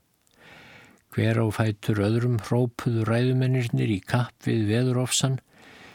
Hver 1.14 1.38
á 1.38 1.46
fætur 1.54 2.00
öðrum 2.02 2.40
hrópuðu 2.42 3.04
ræðumennirnir 3.06 3.90
í 3.94 4.00
kapp 4.02 4.48
við 4.48 4.64
veðurofsan, 4.72 5.36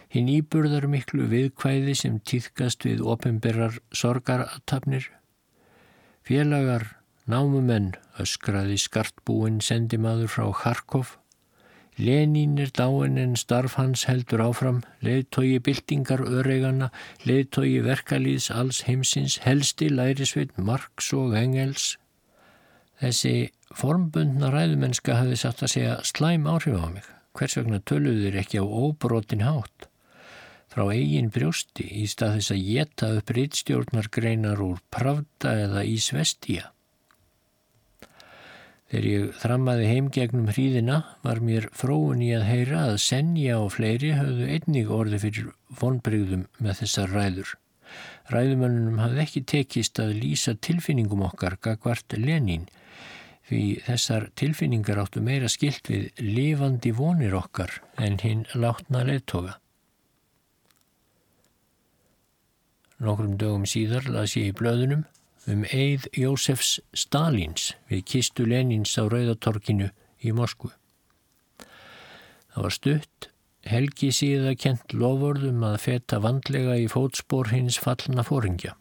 hinn 0.07 0.29
íburðar 0.31 0.87
miklu 0.87 1.25
viðkvæði 1.27 1.95
sem 1.99 2.21
týðkast 2.23 2.87
við 2.87 3.03
ofinberrar 3.03 3.81
sorgaratafnir. 3.91 5.09
Félagar, 6.23 6.87
námumenn, 7.27 7.97
öskraði 8.15 8.79
skartbúinn 8.79 9.59
sendimaður 9.59 10.31
frá 10.37 10.47
Kharkov. 10.61 11.17
Lenín 11.99 12.55
er 12.63 12.71
dáin 12.71 13.19
en 13.19 13.35
starf 13.35 13.75
hans 13.75 14.05
heldur 14.07 14.45
áfram, 14.47 14.85
leiðtogi 15.03 15.59
byltingar 15.59 16.23
öreigana, 16.23 16.93
leiðtogi 17.27 17.81
verkalýðs 17.83 18.47
alls 18.55 18.85
heimsins, 18.87 19.41
helsti 19.43 19.91
lærisveit 19.91 20.55
Marx 20.55 21.11
og 21.11 21.35
Engels. 21.35 21.97
Þessi 23.03 23.49
formbundna 23.77 24.49
ræðumennska 24.53 25.19
hafði 25.19 25.37
satt 25.41 25.63
að 25.65 25.73
segja 25.75 25.99
slæm 26.07 26.47
áhrif 26.49 26.79
á 26.79 26.87
mig. 26.89 27.05
Hvers 27.37 27.55
vegna 27.59 27.79
töluður 27.85 28.39
ekki 28.41 28.61
á 28.61 28.65
óbrotin 28.65 29.45
hátt? 29.45 29.87
Frá 30.69 30.83
eigin 30.93 31.31
brjósti 31.33 31.85
í 32.01 32.07
stað 32.09 32.39
þess 32.39 32.53
að 32.53 32.65
geta 32.65 33.07
upp 33.17 33.31
rittstjórnargreinar 33.33 34.59
úr 34.61 34.81
Pravda 34.93 35.55
eða 35.65 35.85
Ísvestíja. 35.85 36.69
Þegar 38.89 39.05
ég 39.05 39.33
þrammaði 39.37 39.87
heim 39.89 40.09
gegnum 40.13 40.49
hríðina 40.49 40.99
var 41.21 41.41
mér 41.45 41.67
fróun 41.77 42.21
í 42.25 42.31
að 42.33 42.47
heyra 42.49 42.83
að 42.89 42.95
Senja 43.05 43.59
og 43.61 43.75
fleiri 43.75 44.15
höfðu 44.17 44.47
einnig 44.49 44.93
orði 44.93 45.19
fyrir 45.21 45.51
vonbrygðum 45.81 46.47
með 46.57 46.79
þessar 46.81 47.13
ræður. 47.13 47.51
Ræðumönnunum 48.33 49.01
hafði 49.01 49.21
ekki 49.25 49.43
tekist 49.53 50.01
að 50.01 50.15
lýsa 50.23 50.55
tilfinningum 50.57 51.21
okkar 51.29 51.57
gagvart 51.61 52.17
Lenín 52.17 52.65
því 53.49 53.63
þessar 53.87 54.27
tilfinningar 54.37 54.99
áttu 55.01 55.21
meira 55.25 55.49
skilt 55.49 55.89
við 55.89 56.21
lifandi 56.21 56.91
vonir 56.93 57.33
okkar 57.37 57.79
en 57.97 58.19
hinn 58.21 58.45
látna 58.53 59.01
leittoga. 59.07 59.57
Nokkrum 62.99 63.37
dögum 63.39 63.65
síðar 63.69 64.09
las 64.11 64.35
ég 64.35 64.51
í 64.51 64.55
blöðunum 64.59 65.05
um 65.49 65.63
eið 65.65 66.05
Jósefs 66.19 66.77
Stalins 66.93 67.71
við 67.89 68.03
kistu 68.11 68.45
Lenins 68.45 68.93
á 68.99 69.07
Rauðatorkinu 69.07 69.89
í 70.19 70.33
Moskvu. 70.35 70.69
Það 72.53 72.65
var 72.65 72.75
stutt, 72.75 73.29
helgi 73.69 74.11
síða 74.13 74.53
kent 74.59 74.93
lofurðum 74.93 75.63
að 75.63 75.79
feta 75.85 76.19
vandlega 76.21 76.75
í 76.81 76.89
fótspór 76.91 77.53
hins 77.53 77.79
fallna 77.81 78.25
fóringja. 78.27 78.75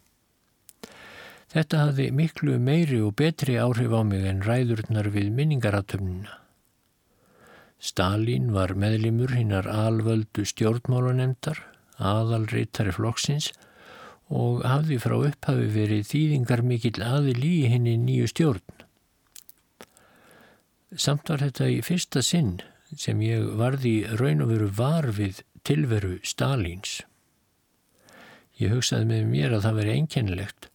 Þetta 1.49 1.85
hafði 1.87 2.11
miklu 2.13 2.59
meiri 2.61 2.99
og 3.01 3.15
betri 3.17 3.55
áhrif 3.57 3.95
á 3.97 4.05
mig 4.05 4.27
en 4.29 4.43
ræðurnar 4.45 5.09
við 5.15 5.31
minningaratöfnuna. 5.33 6.35
Stalin 7.79 8.51
var 8.53 8.75
meðlimur 8.77 9.33
hinnar 9.33 9.69
alvöldu 9.71 10.45
stjórnmálunemdar, 10.51 11.63
aðalreytari 11.97 12.93
flokksins 12.93 13.53
og 14.29 14.65
hafði 14.69 14.99
frá 15.01 15.17
upphafi 15.17 15.69
verið 15.73 16.09
þýðingar 16.11 16.65
mikill 16.67 17.01
aðil 17.01 17.41
í 17.47 17.57
henni 17.73 17.97
nýju 18.03 18.29
stjórn. 18.35 18.85
Samt 20.97 21.31
var 21.33 21.41
þetta 21.47 21.69
í 21.73 21.81
fyrsta 21.85 22.21
sinn 22.25 22.59
sem 22.93 23.21
ég 23.25 23.55
varði 23.57 24.03
raun 24.21 24.45
og 24.45 24.53
veru 24.53 24.69
var 24.77 25.09
við 25.17 25.41
tilveru 25.65 26.19
Stalins. 26.25 27.01
Ég 28.61 28.75
hugsaði 28.75 29.09
með 29.09 29.31
mér 29.33 29.55
að 29.57 29.65
það 29.69 29.81
veri 29.81 29.97
einkennilegt 29.97 30.69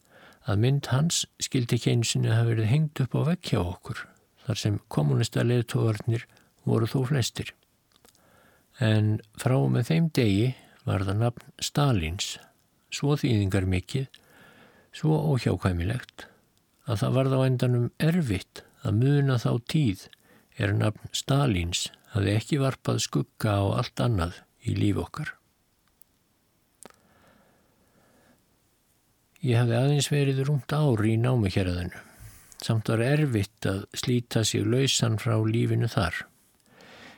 að 0.50 0.64
mynd 0.64 0.90
hans 0.92 1.24
skildi 1.42 1.78
ekki 1.78 1.94
einsinu 1.94 2.32
að 2.32 2.38
hafa 2.38 2.50
verið 2.52 2.72
hengt 2.72 3.02
upp 3.04 3.16
á 3.16 3.22
vekkja 3.32 3.62
okkur 3.64 4.02
þar 4.44 4.60
sem 4.60 4.80
kommunista 4.92 5.44
leðtóðarnir 5.46 6.26
voru 6.68 6.90
þó 6.90 7.00
flestir. 7.12 7.54
En 8.84 9.20
frá 9.40 9.56
með 9.72 9.90
þeim 9.92 10.10
degi 10.16 10.50
var 10.88 11.06
það 11.08 11.22
nafn 11.22 11.54
Stalins, 11.64 12.38
svo 12.92 13.16
þýðingar 13.20 13.68
mikill, 13.70 14.08
svo 14.92 15.16
óhjákvæmilegt 15.32 16.28
að 16.90 17.00
það 17.04 17.16
var 17.18 17.32
þá 17.32 17.38
endanum 17.46 17.88
erfitt 18.04 18.64
að 18.84 19.00
muna 19.00 19.38
þá 19.40 19.52
tíð 19.72 20.08
er 20.60 20.76
nafn 20.76 21.14
Stalins 21.16 21.88
hafi 22.14 22.36
ekki 22.36 22.60
varpað 22.62 23.00
skugga 23.06 23.56
á 23.58 23.64
allt 23.80 24.04
annað 24.04 24.42
í 24.68 24.76
líf 24.78 25.00
okkar. 25.06 25.32
Ég 29.44 29.60
hafði 29.60 29.76
aðeins 29.76 30.06
verið 30.08 30.38
rúmt 30.48 30.72
ári 30.72 31.18
í 31.18 31.20
námikjaraðinu. 31.20 32.00
Samt 32.64 32.88
var 32.88 33.02
erfitt 33.04 33.68
að 33.68 33.82
slíta 33.92 34.46
sig 34.48 34.64
lausan 34.64 35.18
frá 35.20 35.36
lífinu 35.44 35.90
þar. 35.92 36.22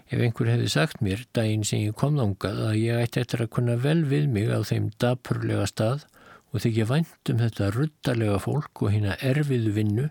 Ef 0.10 0.24
einhver 0.26 0.50
hefði 0.50 0.72
sagt 0.74 1.04
mér, 1.06 1.22
daginn 1.38 1.68
sem 1.70 1.84
ég 1.84 1.94
kom 2.02 2.18
þángað, 2.18 2.64
að 2.72 2.80
ég 2.82 3.04
ætti 3.04 3.22
eftir 3.22 3.46
að 3.46 3.52
kunna 3.54 3.78
vel 3.86 4.02
við 4.10 4.26
mig 4.34 4.50
á 4.50 4.58
þeim 4.66 4.90
dapurlega 4.98 5.70
stað 5.70 6.10
og 6.50 6.66
þykja 6.66 6.90
vænt 6.96 7.30
um 7.30 7.46
þetta 7.46 7.72
ruttalega 7.78 8.42
fólk 8.42 8.82
og 8.82 8.94
hérna 8.96 9.22
erfiðu 9.22 9.78
vinnu, 9.78 10.10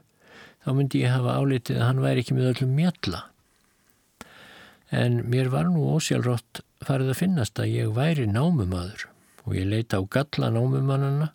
þá 0.62 0.70
myndi 0.78 1.02
ég 1.02 1.14
hafa 1.18 1.38
álitið 1.42 1.82
að 1.82 1.86
hann 1.88 2.06
væri 2.06 2.22
ekki 2.22 2.38
með 2.38 2.50
öllum 2.54 2.74
mjalla. 2.78 3.26
En 4.94 5.24
mér 5.26 5.50
var 5.50 5.66
nú 5.66 5.90
ósjálfrátt 5.96 6.62
farið 6.86 7.10
að 7.10 7.24
finnast 7.26 7.58
að 7.58 7.74
ég 7.74 7.94
væri 7.96 8.30
námumadur 8.30 9.08
og 9.48 9.56
ég 9.58 9.66
leita 9.66 9.98
á 9.98 10.02
galla 10.06 10.54
námumannana 10.54 11.34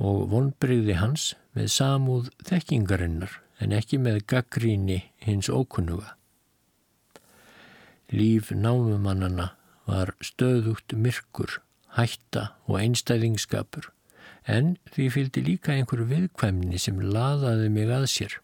og 0.00 0.30
vonbreyði 0.32 0.96
hans 0.96 1.34
með 1.56 1.70
samúð 1.76 2.30
þekkingarinnar 2.48 3.36
en 3.60 3.74
ekki 3.76 4.00
með 4.00 4.22
gaggríni 4.32 5.02
hins 5.20 5.50
ókunnuga. 5.52 6.14
Líf 8.10 8.50
námumannana 8.50 9.52
var 9.86 10.14
stöðugt 10.24 10.96
myrkur, 10.96 11.60
hætta 11.94 12.54
og 12.66 12.80
einstæðingskapur 12.80 13.90
en 14.50 14.76
því 14.94 15.08
fylgdi 15.14 15.42
líka 15.44 15.74
einhver 15.74 16.06
viðkvæmni 16.08 16.80
sem 16.80 17.00
laðaði 17.00 17.68
mig 17.74 17.92
að 17.92 18.06
sér. 18.10 18.36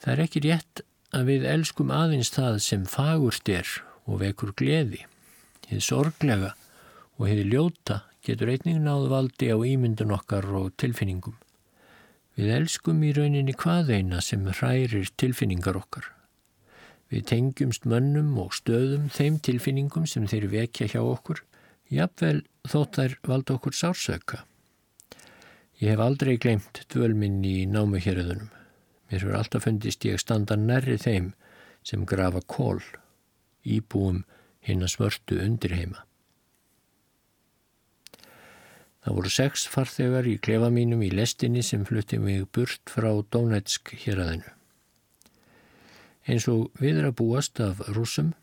Það 0.00 0.12
er 0.12 0.22
ekki 0.24 0.42
rétt 0.44 0.82
að 1.14 1.30
við 1.30 1.46
elskum 1.54 1.92
aðeins 1.94 2.32
það 2.34 2.60
sem 2.64 2.86
fagurst 2.88 3.48
er 3.52 3.68
og 4.06 4.20
vekur 4.24 4.52
gleði, 4.58 5.04
hið 5.70 5.84
sorglega 5.86 6.54
og 7.18 7.28
hið 7.28 7.44
ljóta 7.52 8.00
getur 8.26 8.50
einnig 8.52 8.80
náðu 8.82 9.08
valdi 9.12 9.48
á 9.52 9.56
ímyndun 9.56 10.14
okkar 10.16 10.46
og 10.60 10.72
tilfinningum. 10.80 11.36
Við 12.36 12.52
elskum 12.54 13.02
í 13.04 13.12
rauninni 13.16 13.54
hvaðeina 13.56 14.20
sem 14.24 14.46
hrærir 14.46 15.10
tilfinningar 15.20 15.78
okkar. 15.80 16.06
Við 17.10 17.26
tengjumst 17.32 17.88
mönnum 17.90 18.36
og 18.38 18.54
stöðum 18.54 19.08
þeim 19.10 19.40
tilfinningum 19.42 20.06
sem 20.06 20.28
þeir 20.30 20.46
vekja 20.52 20.86
hjá 20.92 21.00
okkur, 21.02 21.42
jafnvel 21.90 22.44
þótt 22.70 23.00
þær 23.00 23.16
valda 23.26 23.56
okkur 23.58 23.76
sársöka. 23.76 24.44
Ég 25.80 25.94
hef 25.94 26.02
aldrei 26.04 26.36
glemt 26.36 26.84
dvölminni 26.92 27.62
í 27.62 27.68
námuhjörðunum. 27.72 28.52
Mér 29.10 29.24
fyrir 29.24 29.38
alltaf 29.40 29.64
fundist 29.66 30.04
ég 30.06 30.20
standa 30.22 30.54
nærri 30.60 30.98
þeim 31.00 31.32
sem 31.82 32.04
grafa 32.06 32.44
kól, 32.46 32.78
íbúum 33.64 34.22
hinn 34.62 34.84
að 34.84 34.94
svörtu 34.94 35.40
undir 35.42 35.74
heima. 35.74 36.04
Það 39.00 39.16
voru 39.16 39.30
sex 39.32 39.62
farþegar 39.72 40.26
í 40.28 40.36
klefa 40.44 40.68
mínum 40.72 41.00
í 41.00 41.08
lestinni 41.14 41.62
sem 41.64 41.86
flutti 41.88 42.18
mig 42.20 42.42
burt 42.52 42.90
frá 42.92 43.08
Donetsk 43.32 43.94
hér 44.02 44.20
aðeinu. 44.20 44.50
Eins 46.28 46.44
og 46.52 46.68
við 46.76 47.00
er 47.00 47.08
að 47.08 47.16
búast 47.22 47.62
af 47.64 47.80
rúsum 47.96 48.34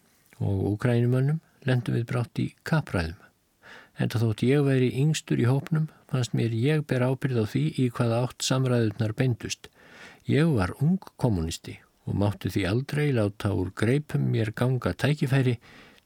og 0.41 0.63
ukrænumannum 0.72 1.43
lendum 1.67 1.98
við 1.98 2.08
brátt 2.10 2.41
í 2.41 2.48
kapræðum. 2.65 3.20
En 4.02 4.10
það 4.10 4.24
þótt 4.26 4.43
ég 4.48 4.65
væri 4.65 4.88
yngstur 5.04 5.41
í 5.41 5.46
hópnum 5.50 5.89
fannst 6.10 6.34
mér 6.38 6.56
ég 6.58 6.82
ber 6.89 7.06
ábyrð 7.06 7.43
á 7.43 7.46
því 7.54 7.63
í 7.84 7.86
hvaða 7.93 8.24
átt 8.26 8.48
samræðunar 8.48 9.13
beindust. 9.17 9.70
Ég 10.26 10.50
var 10.58 10.74
ung 10.82 10.98
kommunisti 11.22 11.78
og 12.10 12.17
mátti 12.17 12.50
því 12.54 12.65
aldrei 12.72 13.06
láta 13.13 13.54
úr 13.54 13.70
greipum 13.78 14.26
mér 14.34 14.56
ganga 14.58 14.96
tækifæri 14.98 15.58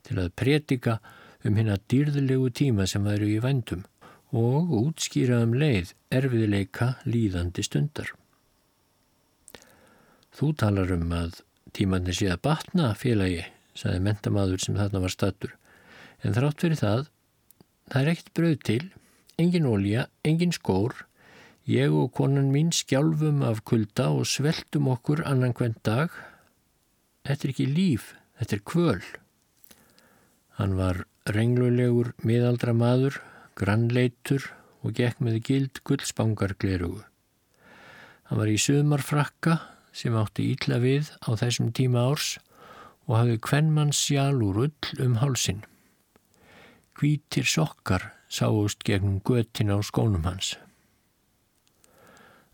til 0.04 0.20
að 0.20 0.36
predika 0.36 1.00
um 1.48 1.56
hérna 1.56 1.80
dýrðulegu 1.88 2.52
tíma 2.52 2.88
sem 2.90 3.08
væru 3.08 3.32
í 3.32 3.40
vendum 3.44 3.88
og 4.32 4.72
útskýra 4.72 5.41
um 5.44 5.54
leið 5.60 5.91
erfiðleika 6.12 6.96
líðandi 7.04 7.63
stundar. 7.67 8.12
Þú 10.32 10.54
talar 10.56 10.91
um 10.96 11.12
að 11.12 11.41
tímannir 11.76 12.15
sé 12.15 12.30
að 12.32 12.44
batna 12.48 12.94
félagi, 12.96 13.44
saði 13.76 14.00
mentamaður 14.08 14.63
sem 14.63 14.78
þarna 14.80 15.04
var 15.04 15.13
stattur. 15.13 15.56
En 16.24 16.36
þrátt 16.36 16.63
fyrir 16.63 16.80
það, 16.80 17.06
það 17.91 18.02
er 18.02 18.12
ekkert 18.13 18.34
bröð 18.38 18.58
til, 18.70 18.84
engin 19.41 19.67
ólja, 19.67 20.06
engin 20.24 20.56
skór, 20.56 20.96
ég 21.67 21.91
og 21.91 22.13
konan 22.15 22.52
mín 22.54 22.72
skjálfum 22.76 23.44
af 23.46 23.63
kulda 23.67 24.10
og 24.15 24.30
sveltum 24.30 24.88
okkur 24.91 25.24
annan 25.28 25.56
hvern 25.58 25.76
dag. 25.84 26.13
Þetta 27.28 27.48
er 27.48 27.54
ekki 27.54 27.67
líf, 27.67 28.13
þetta 28.39 28.58
er 28.58 28.63
kvöl. 28.72 29.02
Hann 30.58 30.78
var 30.80 31.04
renglulegur 31.30 32.13
miðaldra 32.24 32.74
maður, 32.78 33.20
grannleitur 33.60 34.48
og 34.82 34.96
gekk 34.98 35.22
með 35.24 35.42
gild 35.48 35.82
gullspangarglerugu. 35.88 37.04
Hann 38.30 38.40
var 38.40 38.50
í 38.50 38.58
sömarfrakka 38.62 39.58
sem 39.92 40.16
átti 40.16 40.48
ítla 40.54 40.80
við 40.80 41.12
á 41.20 41.36
þessum 41.36 41.74
tíma 41.76 42.06
árs 42.12 42.38
og 43.10 43.18
hafði 43.18 43.38
kvennmann 43.44 43.94
sjál 43.96 44.40
úr 44.40 44.64
ull 44.68 45.04
um 45.04 45.18
hálsin. 45.20 45.66
Hvítir 46.96 47.48
sokkar 47.50 48.12
sáust 48.32 48.86
gegnum 48.88 49.20
götin 49.28 49.74
á 49.74 49.78
skónum 49.84 50.24
hans. 50.24 50.56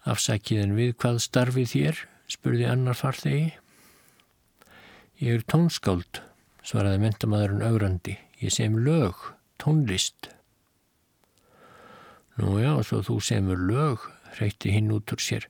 Afsækiðin 0.07 0.73
við 0.77 0.95
hvað 1.01 1.19
starfið 1.21 1.71
þér, 1.73 2.01
spurði 2.31 2.65
annar 2.71 2.97
farþegi. 2.97 3.51
Ég 5.19 5.39
er 5.39 5.45
tónskáld, 5.51 6.21
svaraði 6.63 7.03
mentamæðurinn 7.03 7.65
augrandi. 7.67 8.15
Ég 8.39 8.53
sem 8.55 8.77
lög, 8.81 9.19
tónlist. 9.61 10.31
Nú 12.37 12.59
já, 12.61 12.75
svo 12.85 13.01
þú 13.01 13.15
semur 13.23 13.61
lög, 13.65 14.03
reyti 14.37 14.69
hinn 14.75 14.91
út 14.93 15.09
úr 15.13 15.21
sér. 15.21 15.47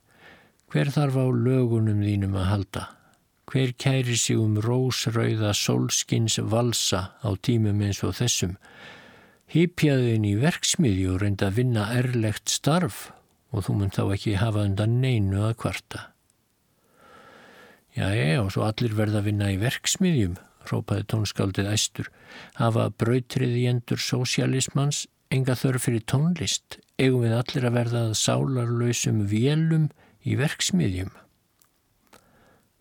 Hver 0.72 0.88
þarf 0.92 1.18
á 1.20 1.26
lögunum 1.28 2.00
þínum 2.00 2.36
að 2.40 2.48
halda? 2.48 2.84
Hver 3.48 3.74
kæri 3.80 4.16
sig 4.16 4.36
um 4.40 4.56
rósrauða 4.60 5.54
sólskins 5.56 6.38
valsa 6.40 7.12
á 7.20 7.28
tímum 7.40 7.80
eins 7.84 8.00
og 8.04 8.16
þessum? 8.16 8.56
Hýpjaðin 9.48 10.26
í 10.28 10.34
verksmiði 10.40 11.06
og 11.12 11.22
reynda 11.22 11.48
að 11.48 11.60
vinna 11.60 11.86
erlegt 11.96 12.52
starf 12.52 13.06
og 13.52 13.64
þú 13.64 13.76
mun 13.78 13.92
þá 13.92 14.02
ekki 14.12 14.36
hafa 14.40 14.64
undan 14.68 14.98
neinu 15.00 15.44
að 15.48 15.56
kvarta. 15.62 16.02
Já, 17.96 18.12
já, 18.12 18.40
og 18.42 18.52
svo 18.52 18.64
allir 18.68 18.92
verða 18.96 19.22
að 19.22 19.30
vinna 19.30 19.48
í 19.52 19.56
verksmiðjum, 19.60 20.36
rópaði 20.68 21.06
tónskaldið 21.08 21.70
æstur, 21.72 22.10
hafa 22.60 22.90
brautriði 23.00 23.64
endur 23.72 24.00
sósialismans, 24.04 25.06
enga 25.34 25.56
þörf 25.58 25.86
fyrir 25.86 26.04
tónlist, 26.08 26.78
eigum 26.98 27.24
við 27.26 27.36
allir 27.36 27.66
að 27.68 27.78
verða 27.78 28.04
að 28.08 28.18
sálarlausum 28.20 29.24
vélum 29.30 29.88
í 30.24 30.36
verksmiðjum. 30.38 31.10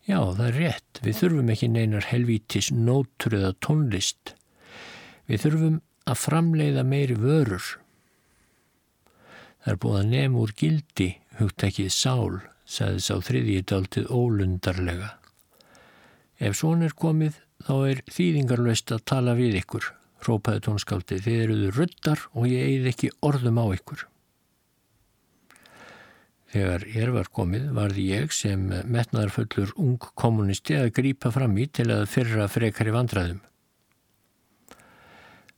Já, 0.07 0.21
það 0.23 0.45
er 0.45 0.57
rétt. 0.61 1.01
Við 1.03 1.17
þurfum 1.19 1.49
ekki 1.51 1.67
neinar 1.67 2.07
helvítis 2.07 2.69
nótur 2.71 3.35
eða 3.35 3.51
tónlist. 3.63 4.31
Við 5.27 5.43
þurfum 5.43 5.81
að 6.07 6.21
framleiða 6.21 6.85
meiri 6.87 7.17
vörur. 7.19 7.65
Það 9.59 9.73
er 9.73 9.79
búið 9.83 9.99
að 9.99 10.11
nefn 10.13 10.37
úr 10.39 10.53
gildi, 10.55 11.09
hugt 11.41 11.65
ekki 11.67 11.89
sál, 11.91 12.39
sagði 12.63 13.03
sá 13.03 13.15
þriðjidaldið 13.27 14.07
ólundarlega. 14.07 15.09
Ef 16.39 16.55
svon 16.55 16.85
er 16.87 16.95
komið, 16.95 17.41
þá 17.67 17.75
er 17.89 18.03
þýðingarlaust 18.07 18.93
að 18.95 19.03
tala 19.11 19.35
við 19.35 19.59
ykkur, 19.59 19.89
rópaði 20.25 20.63
tónskáldi. 20.65 21.19
Þið 21.23 21.41
eruðu 21.43 21.73
ruddar 21.75 22.23
og 22.33 22.47
ég 22.49 22.69
eigið 22.69 22.93
ekki 22.93 23.11
orðum 23.25 23.59
á 23.61 23.65
ykkur. 23.77 24.05
Þegar 26.47 26.85
ég 26.93 27.11
var 27.11 27.27
komið 27.35 27.67
varði 27.75 28.05
ég 28.13 28.31
sem 28.31 28.61
metnaðarfullur 28.87 29.73
ung 29.83 29.99
kommunisti 30.15 30.77
að 30.79 30.93
grýpa 30.95 31.31
fram 31.35 31.57
í 31.59 31.67
til 31.67 31.89
að 31.91 32.07
fyrra 32.09 32.47
frekar 32.47 32.87
í 32.87 32.95
vandraðum. 32.95 33.41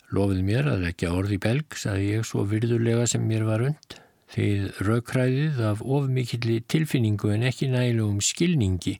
Lofið 0.10 0.40
mér 0.42 0.72
að 0.72 0.88
ekki 0.90 1.12
orði 1.14 1.38
belg, 1.38 1.76
saði 1.78 2.16
ég 2.16 2.26
svo 2.26 2.42
virðulega 2.50 3.06
sem 3.12 3.22
mér 3.30 3.46
var 3.46 3.62
und, 3.68 4.00
þegar 4.34 4.88
raukræðið 4.88 5.60
af 5.70 5.84
ofmikilli 5.86 6.58
tilfinningu 6.66 7.36
en 7.36 7.46
ekki 7.46 7.70
nælum 7.70 8.18
skilningi 8.26 8.98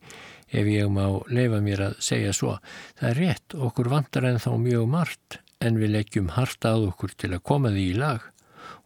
ef 0.54 0.70
ég 0.70 0.90
má 0.94 1.08
leifa 1.34 1.58
mér 1.66 1.88
að 1.88 2.00
segja 2.06 2.34
svo. 2.38 2.60
Það 3.02 3.10
er 3.10 3.22
rétt, 3.24 3.58
okkur 3.58 3.90
vantar 3.90 4.30
en 4.30 4.42
þá 4.42 4.52
mjög 4.62 4.90
margt 4.94 5.42
en 5.60 5.80
við 5.80 5.94
leggjum 5.98 6.34
hart 6.36 6.66
að 6.68 6.90
okkur 6.94 7.16
til 7.20 7.34
að 7.36 7.46
koma 7.52 7.74
því 7.76 7.86
í 7.92 8.00
lag 8.00 8.26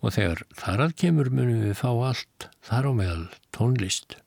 og 0.02 0.16
þegar 0.16 0.44
þar 0.58 0.86
að 0.88 0.98
kemur 1.04 1.30
munum 1.34 1.64
við 1.68 1.80
fá 1.80 1.90
allt 1.94 2.50
þar 2.66 2.90
á 2.90 2.92
meðal 2.98 3.26
tónlist. 3.56 4.18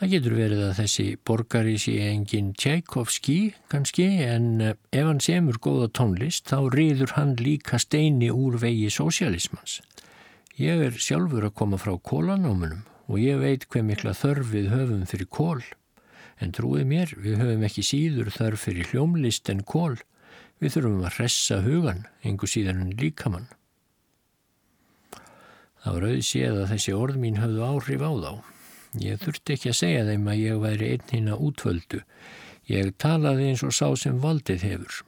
Það 0.00 0.12
getur 0.14 0.34
verið 0.38 0.60
að 0.64 0.78
þessi 0.78 1.04
borgari 1.28 1.74
sé 1.76 1.94
engin 2.06 2.54
Tchaikovski 2.56 3.34
kannski 3.68 4.06
en 4.24 4.46
eh, 4.64 4.76
ef 4.96 5.04
hann 5.04 5.20
semur 5.20 5.58
góða 5.60 5.90
tónlist 5.92 6.48
þá 6.48 6.72
riður 6.72 7.12
hann 7.18 7.34
líka 7.36 7.76
steini 7.76 8.30
úr 8.32 8.56
vegi 8.62 8.88
sósialismans. 8.88 9.82
Ég 10.56 10.80
er 10.86 10.96
sjálfur 10.96 11.44
að 11.44 11.56
koma 11.60 11.76
frá 11.80 11.92
kólanómunum 12.00 12.86
og 13.12 13.20
ég 13.20 13.42
veit 13.42 13.68
hver 13.68 13.84
mikla 13.84 14.16
þörf 14.16 14.54
við 14.54 14.70
höfum 14.72 15.04
fyrir 15.10 15.28
kól. 15.28 15.60
En 16.40 16.56
trúið 16.56 16.88
mér, 16.88 17.12
við 17.20 17.36
höfum 17.42 17.68
ekki 17.68 17.84
síður 17.84 18.32
þörf 18.32 18.64
fyrir 18.70 18.88
hljómlist 18.94 19.52
en 19.52 19.60
kól. 19.68 19.98
Við 20.60 20.74
þurfum 20.76 21.04
að 21.08 21.16
hressa 21.16 21.60
hugan, 21.64 22.04
engu 22.26 22.48
síðan 22.50 22.82
en 22.84 22.96
líkamann. 23.00 23.48
Það 25.80 25.94
var 25.96 26.06
auðséð 26.10 26.58
að 26.60 26.72
þessi 26.74 26.92
orð 26.92 27.20
mín 27.22 27.40
höfðu 27.40 27.62
áhrif 27.64 28.02
á 28.04 28.12
þá. 28.12 28.32
Ég 29.00 29.20
þurfti 29.22 29.54
ekki 29.56 29.70
að 29.70 29.78
segja 29.78 30.06
þeim 30.08 30.28
að 30.28 30.42
ég 30.42 30.60
væri 30.60 30.90
einn 30.92 31.12
hinn 31.14 31.32
að 31.32 31.44
útvöldu. 31.48 32.00
Ég 32.68 32.92
talaði 33.00 33.48
eins 33.48 33.64
og 33.64 33.72
sá 33.72 33.86
sem 33.96 34.20
valdið 34.20 34.66
hefur. 34.66 35.00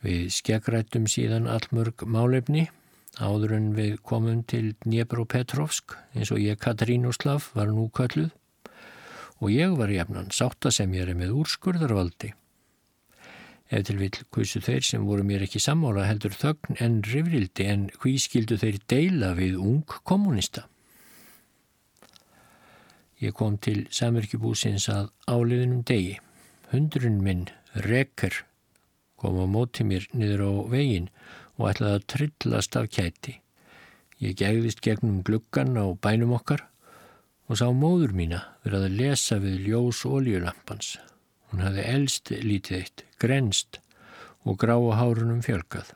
Við 0.00 0.30
skeggrættum 0.32 1.08
síðan 1.10 1.50
allmörg 1.50 2.06
málefni 2.08 2.70
áður 3.20 3.56
en 3.58 3.70
við 3.76 3.98
komum 4.06 4.40
til 4.48 4.72
Dnjepro-Petrovsk 4.86 5.98
eins 6.16 6.30
og 6.32 6.40
ég 6.40 6.60
Katrínuslav 6.62 7.50
var 7.52 7.68
nú 7.68 7.90
kölluð 7.92 8.30
og 9.40 9.52
ég 9.52 9.76
var 9.76 9.92
jafnan 9.92 10.32
sátta 10.32 10.72
sem 10.72 10.92
ég 10.96 11.08
er 11.08 11.18
með 11.18 11.36
úrskurðarvaldi. 11.42 12.32
Ef 13.70 13.86
til 13.86 14.00
vil 14.00 14.10
kvísu 14.34 14.58
þeir 14.66 14.82
sem 14.82 15.04
voru 15.06 15.22
mér 15.26 15.44
ekki 15.46 15.60
sammála 15.62 16.08
heldur 16.08 16.34
þögn 16.34 16.80
en 16.82 16.96
rifrildi 17.06 17.66
en 17.70 17.84
hví 18.02 18.16
skildu 18.18 18.56
þeir 18.58 18.80
deila 18.90 19.30
við 19.38 19.60
ung 19.62 19.84
kommunista. 20.02 20.64
Ég 23.22 23.36
kom 23.36 23.58
til 23.62 23.84
samverkjubúsins 23.94 24.88
að 24.90 25.10
áliðinum 25.28 25.84
degi. 25.86 26.16
Hundrun 26.72 27.20
minn, 27.22 27.44
Reker, 27.86 28.32
kom 29.20 29.38
á 29.38 29.46
móti 29.46 29.84
mér 29.86 30.08
niður 30.16 30.46
á 30.48 30.52
vegin 30.72 31.06
og 31.60 31.68
ætlaði 31.70 31.98
að 32.00 32.06
trillast 32.14 32.78
af 32.80 32.88
kæti. 32.90 33.36
Ég 34.18 34.34
gegðist 34.40 34.82
gegnum 34.82 35.20
gluggan 35.22 35.78
á 35.78 35.86
bænum 35.94 36.34
okkar 36.40 36.64
og 37.46 37.60
sá 37.60 37.68
móður 37.70 38.16
mína 38.16 38.42
verið 38.64 38.88
að 38.88 38.98
lesa 38.98 39.38
við 39.42 39.62
ljós 39.68 40.02
oljulampans. 40.08 40.96
Hún 41.50 41.64
hafði 41.66 41.86
elst 41.92 42.30
lítið 42.30 42.76
eitt, 42.78 43.04
grenst 43.18 43.80
og 44.46 44.60
gráa 44.62 44.98
hárunum 44.98 45.42
fjölkað. 45.44 45.94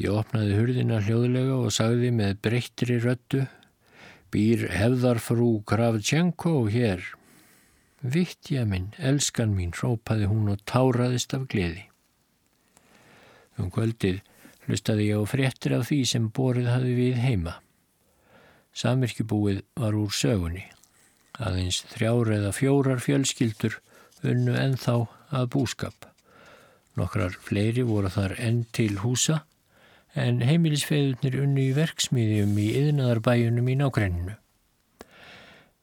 Ég 0.00 0.10
opnaði 0.10 0.56
hurðina 0.58 1.02
hljóðlega 1.04 1.58
og 1.60 1.74
sagði 1.74 2.10
með 2.14 2.40
breyttri 2.42 2.96
röttu 3.02 3.44
Býr 4.34 4.64
hefðarfrú 4.66 5.60
Kravtjenko 5.62 6.64
hér. 6.66 7.04
Vittja 8.02 8.64
minn, 8.66 8.88
elskan 8.98 9.52
mín, 9.54 9.70
rópaði 9.78 10.26
hún 10.26 10.48
og 10.50 10.64
táraðist 10.66 11.36
af 11.36 11.44
gleði. 11.52 11.84
Um 13.54 13.70
kvöldið 13.70 14.24
hlustaði 14.66 15.06
ég 15.12 15.22
á 15.22 15.30
fréttir 15.30 15.76
af 15.76 15.86
því 15.86 16.00
sem 16.10 16.26
borið 16.34 16.66
hafi 16.72 16.96
við 16.98 17.20
heima. 17.22 17.54
Samirkjubúið 18.74 19.62
var 19.78 19.94
úr 20.02 20.10
sögunni. 20.10 20.66
Aðeins 21.38 21.84
þrjár 21.94 22.34
eða 22.34 22.50
fjórar 22.58 23.06
fjölskyldur 23.06 23.78
unnu 24.30 24.54
ennþá 24.58 24.96
að 25.34 25.50
búskap. 25.54 26.08
Nokkrar 26.98 27.34
fleiri 27.42 27.82
voru 27.86 28.10
þar 28.12 28.36
enn 28.38 28.64
til 28.74 29.00
húsa 29.02 29.42
en 30.14 30.40
heimilisfeðurnir 30.46 31.40
unnu 31.42 31.68
í 31.70 31.74
verksmiðjum 31.74 32.54
í 32.62 32.68
yðnaðarbæjunum 32.78 33.70
í 33.72 33.78
nákrenninu. 33.80 34.36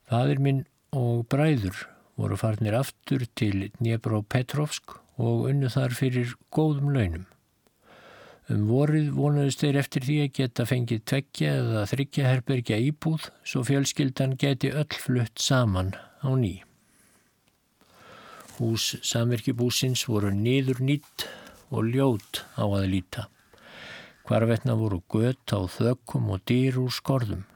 Fadir 0.07 0.39
minn 0.43 0.63
og 0.95 1.25
bræður 1.31 1.85
voru 2.19 2.37
farnir 2.39 2.77
aftur 2.79 3.25
til 3.35 3.69
Dnjepro-Petrovsk 3.79 4.95
og 5.21 5.45
unnu 5.51 5.69
þar 5.71 5.95
fyrir 5.97 6.33
góðum 6.53 6.91
launum. 6.95 7.27
Um 8.51 8.65
vorið 8.67 9.11
vonuðist 9.15 9.61
þeir 9.63 9.79
eftir 9.79 10.07
því 10.07 10.17
að 10.23 10.33
geta 10.39 10.65
fengið 10.67 11.05
tveggja 11.07 11.53
eða 11.61 11.85
þryggja 11.91 12.27
herbergja 12.27 12.81
íbúð 12.89 13.29
svo 13.47 13.63
fjölskyldan 13.67 14.35
geti 14.39 14.73
öll 14.73 14.99
flutt 14.99 15.39
saman 15.39 15.93
á 16.19 16.29
ný. 16.35 16.59
Hús 18.61 18.91
samverkibúsins 19.01 20.03
voru 20.05 20.29
niður 20.37 20.83
nýtt 20.85 21.23
og 21.73 21.87
ljót 21.89 22.43
á 22.53 22.61
að 22.69 22.91
líta. 22.91 23.23
Hvarvetna 24.29 24.75
voru 24.77 24.99
gött 25.09 25.49
á 25.49 25.65
þökkum 25.65 26.27
og 26.35 26.43
dýr 26.45 26.77
úr 26.77 26.93
skorðum. 26.93 27.47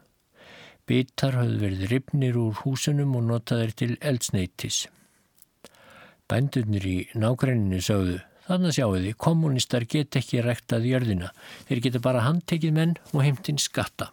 Bitar 0.90 1.38
höfðu 1.38 1.60
verið 1.62 1.92
ripnir 1.92 2.40
úr 2.42 2.58
húsunum 2.64 3.14
og 3.20 3.28
notaðir 3.28 3.76
til 3.78 3.92
eldsneitis. 4.02 4.88
Bændurnir 6.26 6.90
í 6.90 6.96
nákrenninu 7.14 7.84
sögðu, 7.86 8.18
þannig 8.50 8.74
sjáu 8.80 8.98
þið, 8.98 9.14
kommunistar 9.22 9.86
get 9.86 10.18
ekki 10.18 10.42
rektað 10.42 10.90
jörðina. 10.90 11.30
Þeir 11.70 11.84
geta 11.86 12.02
bara 12.02 12.26
handtekið 12.26 12.74
menn 12.80 12.98
og 13.14 13.22
heimtinn 13.28 13.62
skatta. 13.62 14.10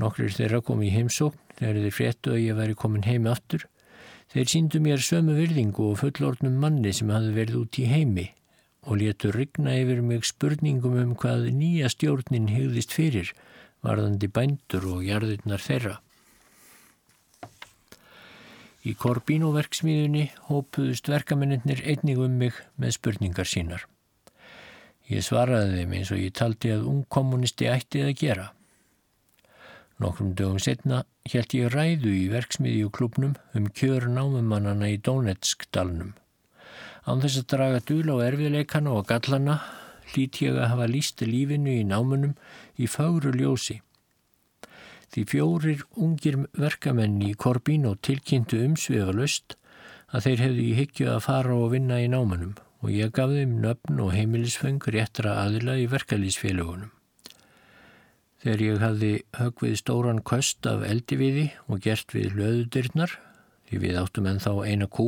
Nokkrir 0.00 0.32
þeirra 0.32 0.64
kom 0.64 0.80
í 0.80 0.88
heimsókn 0.96 1.36
þegar 1.60 1.84
þeir 1.84 1.96
fréttu 2.00 2.32
að 2.32 2.44
ég 2.48 2.60
væri 2.62 2.80
komin 2.80 3.04
heimi 3.04 3.28
aftur. 3.36 3.68
Þeir 4.32 4.50
síndu 4.50 4.80
mér 4.82 5.02
sömu 5.04 5.36
virðingu 5.36 5.90
og 5.90 6.00
fullordnum 6.00 6.56
manni 6.62 6.92
sem 6.96 7.12
hafði 7.12 7.34
verið 7.36 7.60
út 7.60 7.78
í 7.78 7.88
heimi 7.90 8.30
og 8.84 8.98
letu 9.00 9.30
rigna 9.32 9.74
yfir 9.80 10.02
mig 10.04 10.26
spurningum 10.28 10.96
um 11.00 11.12
hvað 11.20 11.48
nýja 11.56 11.90
stjórnin 11.92 12.50
hegðist 12.52 12.92
fyrir 12.92 13.32
varðandi 13.84 14.28
bændur 14.32 14.88
og 14.94 15.04
jarðirnar 15.04 15.62
þeirra. 15.62 15.98
Í 18.84 18.92
Korbínoverksmiðunni 19.00 20.26
hópuðust 20.50 21.08
verkamennir 21.08 21.80
einnig 21.88 22.20
um 22.20 22.34
mig 22.40 22.58
með 22.76 22.98
spurningar 22.98 23.48
sínar. 23.48 23.86
Ég 25.08 25.24
svaraði 25.24 25.78
þeim 25.78 25.94
eins 25.96 26.12
og 26.12 26.20
ég 26.20 26.34
taldi 26.36 26.72
að 26.72 26.84
ungkommunisti 26.90 27.68
ættið 27.68 28.10
að 28.10 28.18
gera. 28.20 28.46
Nokkrum 30.02 30.34
dögum 30.34 30.58
setna 30.58 31.04
held 31.30 31.54
ég 31.54 31.70
ræðu 31.70 32.10
í 32.10 32.26
verksmiðjuklubnum 32.32 33.36
um 33.54 33.70
kjör 33.78 34.08
námumannana 34.10 34.90
í 34.90 34.98
Donetsk-dalnum. 34.98 36.14
Án 37.06 37.22
þess 37.22 37.42
að 37.42 37.48
draga 37.52 37.82
dúl 37.86 38.10
á 38.10 38.26
erfiðleikana 38.26 38.94
og 38.98 39.06
gallana 39.10 39.60
hlít 40.10 40.40
ég 40.42 40.58
að 40.58 40.70
hafa 40.72 40.88
líst 40.90 41.22
lífinu 41.22 41.76
í 41.78 41.84
námunum 41.86 42.34
í 42.80 42.88
fáru 42.90 43.34
ljósi. 43.36 43.78
Því 45.14 45.24
fjórir 45.30 45.84
ungir 45.94 46.40
verkamenni 46.58 47.30
í 47.30 47.38
Korbín 47.38 47.86
og 47.86 48.00
tilkynntu 48.02 48.64
umsviða 48.66 49.14
löst 49.14 49.54
að 50.10 50.26
þeir 50.26 50.44
hefðu 50.46 50.64
í 50.64 50.74
hyggju 50.80 51.10
að 51.12 51.24
fara 51.28 51.54
og 51.54 51.70
vinna 51.76 52.00
í 52.02 52.10
námanum 52.10 52.56
og 52.82 52.90
ég 52.92 53.14
gaf 53.14 53.30
þeim 53.30 53.54
nöfn 53.62 54.02
og 54.02 54.12
heimilisfeng 54.16 54.90
réttra 54.90 55.38
aðila 55.44 55.78
í 55.80 55.86
verkalýsfélagunum. 55.92 56.93
Þegar 58.44 58.60
ég 58.60 58.82
hafði 58.82 59.12
högvið 59.38 59.76
stóran 59.80 60.18
köst 60.20 60.66
af 60.68 60.82
eldiviði 60.84 61.46
og 61.64 61.78
gert 61.86 62.12
við 62.12 62.34
löðudirnar, 62.36 63.14
því 63.64 63.78
við 63.86 64.00
áttum 64.02 64.28
en 64.28 64.42
þá 64.44 64.50
eina 64.68 64.88
kú, 64.92 65.06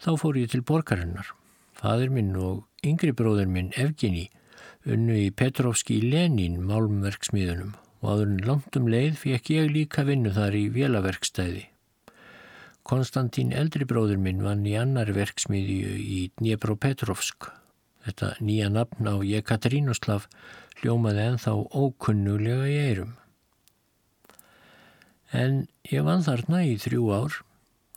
þá 0.00 0.14
fór 0.22 0.38
ég 0.40 0.54
til 0.54 0.62
borgarinnar. 0.64 1.28
Fadur 1.76 2.14
minn 2.16 2.32
og 2.40 2.64
yngri 2.80 3.12
bróður 3.12 3.52
minn 3.52 3.74
Evgeni 3.76 4.30
unnu 4.88 5.18
í 5.26 5.28
Petrovski 5.36 5.98
Lenin 6.00 6.62
málmverksmiðunum 6.64 7.74
og 8.00 8.10
aðurinn 8.14 8.44
langt 8.48 8.80
um 8.80 8.88
leið 8.88 9.20
fekk 9.20 9.52
ég 9.52 9.72
líka 9.74 10.06
vinnu 10.08 10.32
þar 10.32 10.56
í 10.56 10.66
vélaverkstæði. 10.72 11.66
Konstantín 12.88 13.52
eldri 13.52 13.84
bróður 13.84 14.20
minn 14.22 14.44
vann 14.46 14.64
í 14.64 14.76
annar 14.80 15.12
verksmiðju 15.12 15.96
í 16.00 16.20
Dnjepropetrovsk. 16.38 17.50
Þetta 18.06 18.36
nýja 18.40 18.72
nafn 18.72 19.10
á 19.10 19.20
Jekaterínoslav 19.20 20.30
hljómaði 20.80 21.24
enþá 21.30 21.54
ókunnulega 21.72 22.68
í 22.68 22.76
eirum. 22.90 23.16
En 25.32 25.66
ég 25.90 26.04
vann 26.06 26.24
þarna 26.24 26.62
í 26.68 26.76
þrjú 26.80 27.08
ár, 27.16 27.40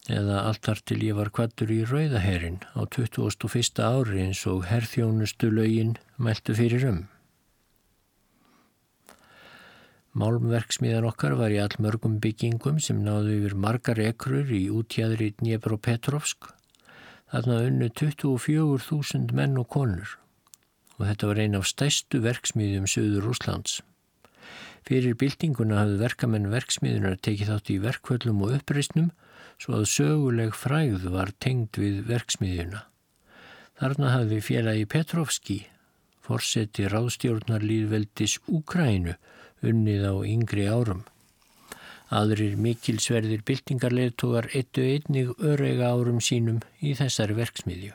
eða 0.09 0.41
allt 0.47 0.65
þar 0.65 0.81
til 0.89 0.99
ég 1.05 1.17
var 1.19 1.29
kvattur 1.35 1.71
í 1.71 1.83
Rauðaherin 1.85 2.59
á 2.73 2.81
21. 2.87 3.83
ári 3.83 4.23
eins 4.25 4.41
og 4.49 4.65
herþjónustu 4.69 5.51
lögin 5.53 5.97
mæltu 6.17 6.55
fyrir 6.57 6.87
um. 6.89 7.01
Málmverksmiðan 10.19 11.05
okkar 11.05 11.35
var 11.37 11.53
í 11.53 11.59
allmörgum 11.61 12.17
byggingum 12.23 12.79
sem 12.81 13.03
náðu 13.05 13.35
yfir 13.37 13.53
margar 13.65 14.01
ekrur 14.01 14.49
í 14.49 14.63
útjæðri 14.73 15.35
Dnjepropetrovsk. 15.37 16.49
Þarna 17.29 17.59
unnu 17.67 17.91
24.000 17.93 19.37
menn 19.37 19.59
og 19.61 19.69
konur 19.69 20.17
og 20.99 21.07
þetta 21.07 21.29
var 21.31 21.39
eina 21.39 21.61
af 21.63 21.69
stæstu 21.69 22.19
verksmiðjum 22.23 22.87
söður 22.91 23.31
Úslands. 23.31 23.79
Fyrir 24.87 25.15
byltinguna 25.19 25.81
hafði 25.81 25.97
verkamenn 26.03 26.51
verksmiðunar 26.51 27.17
tekið 27.23 27.51
þátt 27.53 27.71
í 27.73 27.79
verkvöldum 27.83 28.43
og 28.45 28.55
uppreysnum 28.59 29.09
svo 29.59 29.79
að 29.79 29.89
söguleg 29.91 30.55
fræð 30.55 31.09
var 31.13 31.31
tengd 31.43 31.79
við 31.79 32.01
verksmiðjuna. 32.09 32.85
Þarna 33.79 34.13
hafði 34.15 34.39
félagi 34.43 34.87
Petrovski, 34.91 35.59
forseti 36.23 36.87
ráðstjórnar 36.91 37.63
líðveldis 37.63 38.39
Úkrænu, 38.51 39.15
unnið 39.63 40.03
á 40.03 40.15
yngri 40.27 40.67
árum. 40.67 41.05
Aðrir 42.09 42.57
mikilsverðir 42.57 43.45
byltingarleðtogar 43.45 44.49
eittu 44.57 44.83
einnig 44.83 45.31
örega 45.37 45.93
árum 45.93 46.19
sínum 46.23 46.63
í 46.81 46.95
þessari 46.97 47.37
verksmiðju. 47.37 47.93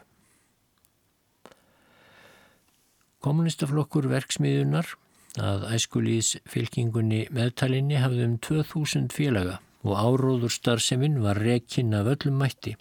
Kommunistaflokkur 3.24 4.04
verksmiðunar 4.10 4.90
að 5.40 5.62
æskulís 5.72 6.34
fylkingunni 6.44 7.22
meðtalinni 7.32 7.96
hafði 7.96 8.26
um 8.28 8.34
2000 8.44 9.06
félaga 9.16 9.60
og 9.80 9.94
áróðurstarfseminn 9.96 11.22
var 11.24 11.38
rekinn 11.40 11.94
af 11.96 12.10
öllum 12.12 12.36
mætti. 12.42 12.74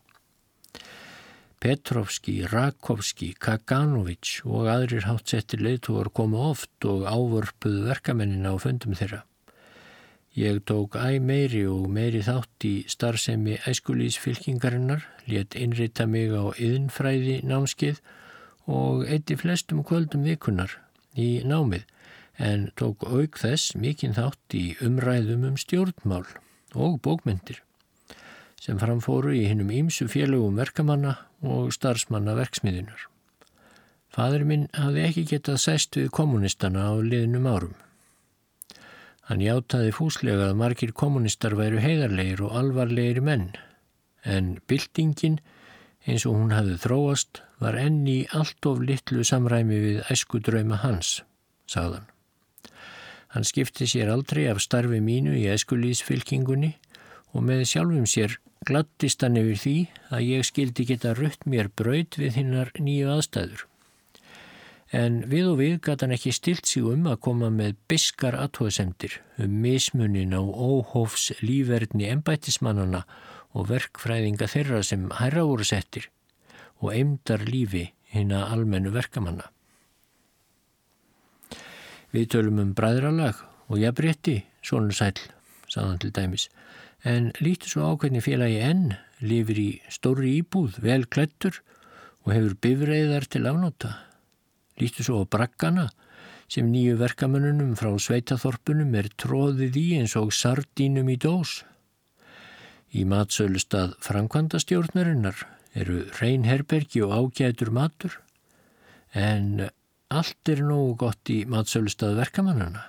Petrovski, 1.63 2.41
Rakovski, 2.51 3.29
Kaganovic 3.39 4.41
og 4.43 4.67
aðrir 4.67 5.05
hátsettir 5.07 5.63
leitúar 5.63 6.09
komu 6.11 6.41
oft 6.49 6.89
og 6.91 7.05
ávörpuðu 7.07 7.85
verkamennina 7.87 8.51
á 8.51 8.59
föndum 8.59 8.97
þeirra. 8.99 9.21
Ég 10.35 10.59
tók 10.67 10.97
æg 10.99 11.21
meiri 11.23 11.61
og 11.71 11.87
meiri 11.87 12.19
þátt 12.25 12.67
í 12.67 12.73
starfsemi 12.91 13.61
æskulísfylkingarinnar, 13.69 15.07
let 15.31 15.55
innrita 15.55 16.03
mig 16.03 16.35
á 16.35 16.51
yðinfræði 16.57 17.39
námskeið 17.47 18.03
og 18.69 19.03
eitti 19.07 19.35
flestum 19.39 19.83
kvöldum 19.83 20.23
vikunar 20.27 20.77
í 21.19 21.43
námið 21.47 21.83
en 22.41 22.69
tók 22.79 23.03
auk 23.05 23.37
þess 23.37 23.75
mikinn 23.75 24.15
þátt 24.17 24.57
í 24.57 24.65
umræðum 24.81 25.45
um 25.49 25.59
stjórnmál 25.59 26.25
og 26.73 26.99
bókmyndir 27.05 27.61
sem 28.63 28.79
framfóru 28.79 29.33
í 29.35 29.43
hinnum 29.49 29.71
ímsu 29.75 30.07
félögum 30.07 30.55
verkamanna 30.55 31.17
og 31.43 31.73
starfsmanna 31.75 32.35
verksmiðunar. 32.37 33.09
Fadur 34.13 34.45
minn 34.47 34.69
hafði 34.77 35.03
ekki 35.09 35.23
getað 35.33 35.59
sæst 35.59 35.97
við 35.99 36.11
kommunistana 36.15 36.85
á 36.87 36.93
liðnum 37.03 37.49
árum. 37.49 37.73
Hann 39.27 39.43
játaði 39.43 39.91
fúslega 39.95 40.49
að 40.51 40.59
margir 40.61 40.93
kommunistar 40.95 41.57
væru 41.59 41.81
heiðarleir 41.83 42.43
og 42.45 42.55
alvarleir 42.59 43.19
menn 43.23 43.49
en 44.23 44.57
byltingin 44.67 45.39
eins 46.07 46.25
og 46.27 46.37
hún 46.37 46.55
hafði 46.55 46.77
þróast, 46.83 47.41
var 47.63 47.77
enni 47.79 48.23
allt 48.35 48.65
of 48.67 48.81
litlu 48.83 49.23
samræmi 49.23 49.79
við 49.79 49.99
æsku 50.11 50.41
drauma 50.43 50.81
hans, 50.83 51.21
sagðan. 51.69 52.09
Hann 53.33 53.47
skipti 53.47 53.87
sér 53.89 54.11
aldrei 54.13 54.45
af 54.51 54.61
starfi 54.61 54.99
mínu 55.01 55.33
í 55.39 55.47
æskulísfylkingunni 55.53 56.73
og 57.33 57.45
með 57.47 57.63
sjálfum 57.71 58.05
sér 58.09 58.35
glattist 58.67 59.23
hann 59.25 59.39
yfir 59.39 59.61
því 59.63 59.75
að 60.13 60.25
ég 60.27 60.47
skildi 60.47 60.85
geta 60.91 61.15
rutt 61.17 61.47
mér 61.49 61.71
braud 61.73 62.19
við 62.19 62.37
hinnar 62.39 62.73
nýju 62.77 63.09
aðstæður. 63.15 63.63
En 64.93 65.23
við 65.31 65.47
og 65.49 65.57
við 65.57 65.79
gata 65.87 66.05
hann 66.05 66.13
ekki 66.13 66.35
stilt 66.35 66.69
sig 66.69 66.85
um 66.85 67.07
að 67.09 67.21
koma 67.25 67.49
með 67.49 67.79
biskar 67.89 68.37
aðtóðsendir 68.37 69.17
um 69.41 69.55
mismunin 69.63 70.35
á 70.37 70.41
óhófs 70.43 71.31
lífverðni 71.41 72.11
embætismannana 72.13 73.01
og 73.57 73.71
verkfræðinga 73.71 74.51
þeirra 74.51 74.83
sem 74.85 75.09
hæra 75.17 75.47
voru 75.49 75.65
settir 75.65 76.11
og 76.81 76.93
eimdar 76.93 77.43
lífi 77.47 77.89
hinn 78.13 78.33
að 78.35 78.55
almennu 78.55 78.93
verkamanna. 78.93 79.49
Við 82.13 82.29
tölum 82.35 82.61
um 82.61 82.73
bræðralag 82.77 83.39
og 83.73 83.79
jafnrétti, 83.81 84.43
svona 84.61 84.93
sæl, 84.93 85.17
saðan 85.71 86.01
til 86.01 86.11
dæmis, 86.13 86.49
en 87.03 87.31
lítur 87.41 87.71
svo 87.71 87.89
ákveðni 87.93 88.21
félagi 88.21 88.59
enn, 88.61 88.93
lifir 89.23 89.59
í 89.59 89.69
stóri 89.91 90.35
íbúð, 90.41 90.77
vel 90.83 91.07
klettur 91.09 91.57
og 92.23 92.35
hefur 92.35 92.55
bifreiðar 92.61 93.25
til 93.25 93.47
afnóta. 93.49 93.95
Lítur 94.79 95.07
svo 95.07 95.23
á 95.23 95.25
braggana 95.25 95.89
sem 96.51 96.69
nýju 96.69 96.99
verkamannunum 96.99 97.73
frá 97.79 97.89
sveitaþorpunum 97.97 98.93
er 98.99 99.09
tróðið 99.17 99.79
í 99.79 99.85
eins 99.97 100.13
og 100.19 100.33
sardínum 100.35 101.09
í 101.09 101.17
dós. 101.17 101.63
Í 102.93 103.07
matsölustad 103.09 103.97
framkvæmdastjórnarinnar 104.05 105.47
eru 105.73 106.03
reyn 106.19 106.47
herbergi 106.47 107.03
og 107.05 107.13
ágætur 107.17 107.71
matur 107.73 108.17
en 109.13 109.67
allt 110.13 110.49
er 110.49 110.61
nógu 110.65 110.95
gott 111.05 111.29
í 111.33 111.43
matsölustad 111.49 112.17
verkamannana. 112.17 112.83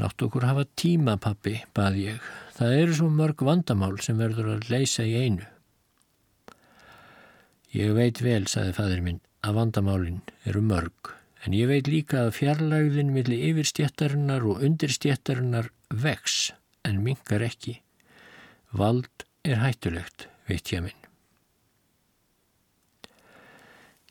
Látt 0.00 0.22
okkur 0.24 0.46
hafa 0.48 0.64
tíma 0.76 1.18
pappi, 1.20 1.58
bað 1.76 1.98
ég. 2.00 2.28
Það 2.56 2.76
eru 2.80 2.94
svo 2.96 3.08
mörg 3.12 3.44
vandamál 3.44 3.98
sem 4.00 4.16
verður 4.18 4.54
að 4.56 4.70
leysa 4.72 5.04
í 5.04 5.12
einu. 5.20 5.48
Ég 7.72 7.92
veit 7.96 8.20
vel, 8.24 8.46
saði 8.48 8.72
fadur 8.76 9.04
minn, 9.04 9.20
að 9.44 9.58
vandamálinn 9.60 10.22
eru 10.48 10.64
mörg 10.64 11.12
en 11.42 11.54
ég 11.56 11.66
veit 11.66 11.88
líka 11.90 12.26
að 12.26 12.36
fjarlægðin 12.38 13.10
millir 13.14 13.46
yfirstjættarinnar 13.50 14.44
og 14.46 14.62
undirstjættarinnar 14.62 15.72
vex 15.90 16.52
en 16.86 17.02
mingar 17.02 17.42
ekki. 17.42 17.80
Vald 18.70 19.26
er 19.42 19.58
hættulegt, 19.64 20.28
veit 20.48 20.70
ég 20.74 20.86
minn. 20.86 21.01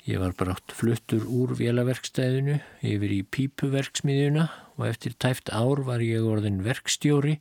Ég 0.09 0.17
var 0.17 0.33
brátt 0.33 0.73
fluttur 0.73 1.27
úr 1.29 1.51
vélaverkstæðinu 1.59 2.55
yfir 2.81 3.11
í 3.13 3.19
pípuverksmiðjuna 3.35 4.47
og 4.79 4.87
eftir 4.87 5.13
tæft 5.13 5.51
ár 5.53 5.83
var 5.85 6.01
ég 6.01 6.25
orðin 6.25 6.63
verkstjóri 6.65 7.35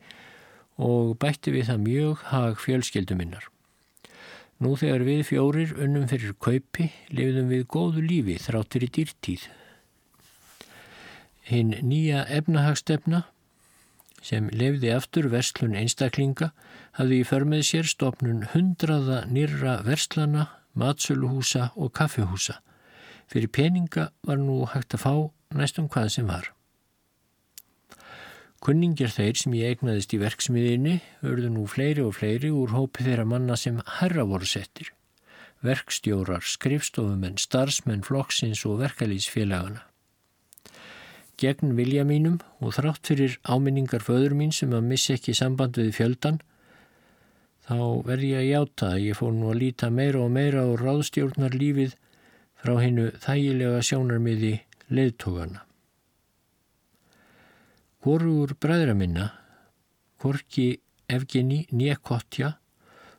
og 0.77 1.15
bætti 1.23 1.55
við 1.55 1.71
það 1.71 1.81
mjög 1.87 2.27
hag 2.29 2.61
fjölskelduminnar. 2.61 3.47
Nú 4.61 4.75
þegar 4.77 5.07
við 5.09 5.25
fjórir 5.31 5.73
unnum 5.81 6.05
fyrir 6.11 6.37
kaupi 6.37 6.91
lifðum 7.09 7.49
við 7.49 7.65
góðu 7.73 8.05
lífi 8.05 8.37
þráttur 8.45 8.85
í 8.85 8.93
dýrtíð. 8.93 9.49
Hinn 11.49 11.73
nýja 11.81 12.27
efnahagstefna 12.29 13.25
sem 14.21 14.53
lefði 14.53 14.93
aftur 14.93 15.33
verslun 15.33 15.79
einstaklinga 15.81 16.53
hafði 17.01 17.23
í 17.23 17.29
förmið 17.33 17.69
sér 17.73 17.89
stopnun 17.89 18.45
hundraða 18.53 19.25
nýra 19.33 19.81
verslana 19.89 20.51
matsöluhúsa 20.75 21.71
og 21.77 21.93
kaffihúsa. 21.93 22.61
Fyrir 23.31 23.49
peninga 23.49 24.11
var 24.27 24.39
nú 24.39 24.65
hægt 24.67 24.95
að 24.95 25.05
fá 25.05 25.15
næstum 25.55 25.89
hvað 25.89 26.09
sem 26.15 26.27
var. 26.27 26.51
Kunningir 28.61 29.09
þeir 29.09 29.39
sem 29.41 29.55
ég 29.57 29.77
egnaðist 29.77 30.13
í 30.13 30.19
verksmiðinni 30.21 30.99
örðu 31.25 31.51
nú 31.55 31.63
fleiri 31.71 32.03
og 32.05 32.19
fleiri 32.19 32.51
úr 32.53 32.75
hópi 32.77 33.07
þeirra 33.07 33.25
manna 33.25 33.57
sem 33.57 33.79
herra 34.01 34.27
voru 34.29 34.45
settir. 34.45 34.91
Verkstjórar, 35.65 36.45
skrifstofumenn, 36.45 37.39
starfsmenn, 37.41 38.05
flokksins 38.05 38.67
og 38.69 38.83
verkalýsfélagana. 38.83 39.87
Gegn 41.41 41.73
vilja 41.77 42.05
mínum 42.05 42.37
og 42.61 42.75
þrátt 42.77 43.09
fyrir 43.09 43.39
áminningar 43.49 44.05
föður 44.05 44.37
mín 44.37 44.53
sem 44.53 44.73
að 44.77 44.89
missi 44.93 45.15
ekki 45.17 45.33
samband 45.37 45.81
við 45.81 45.95
fjöldan 45.97 46.41
þá 47.71 48.03
verði 48.03 48.29
ég 48.33 48.41
að 48.41 48.49
játa 48.49 48.87
að 48.97 49.03
ég 49.05 49.19
fór 49.19 49.35
nú 49.37 49.51
að 49.53 49.61
líta 49.63 49.89
meira 49.95 50.25
og 50.25 50.33
meira 50.35 50.65
á 50.67 50.71
ráðstjórnar 50.75 51.55
lífið 51.55 51.93
frá 52.59 52.73
hennu 52.83 53.05
þægilega 53.23 53.83
sjónarmiði 53.87 54.55
leðtogana. 54.91 55.63
Hvorur 58.03 58.57
bræðra 58.59 58.97
minna, 58.99 59.29
Korki 60.19 60.81
Evgeni 61.07 61.61
Niekotja, 61.71 62.57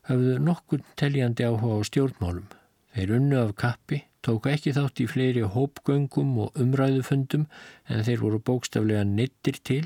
hafðu 0.09 0.35
nokkur 0.43 0.83
teljandi 0.99 1.47
áhuga 1.47 1.79
á 1.79 1.87
stjórnmálum. 1.87 2.49
Þeir 2.91 3.15
unnu 3.21 3.39
af 3.39 3.55
kappi, 3.61 4.01
tóka 4.19 4.51
ekki 4.51 4.75
þátt 4.75 4.99
í 4.99 5.07
fleiri 5.07 5.47
hópgöngum 5.47 6.35
og 6.43 6.59
umræðufundum 6.59 7.47
en 7.87 8.03
þeir 8.03 8.25
voru 8.25 8.41
bókstaflega 8.51 9.07
nittir 9.07 9.61
til 9.63 9.85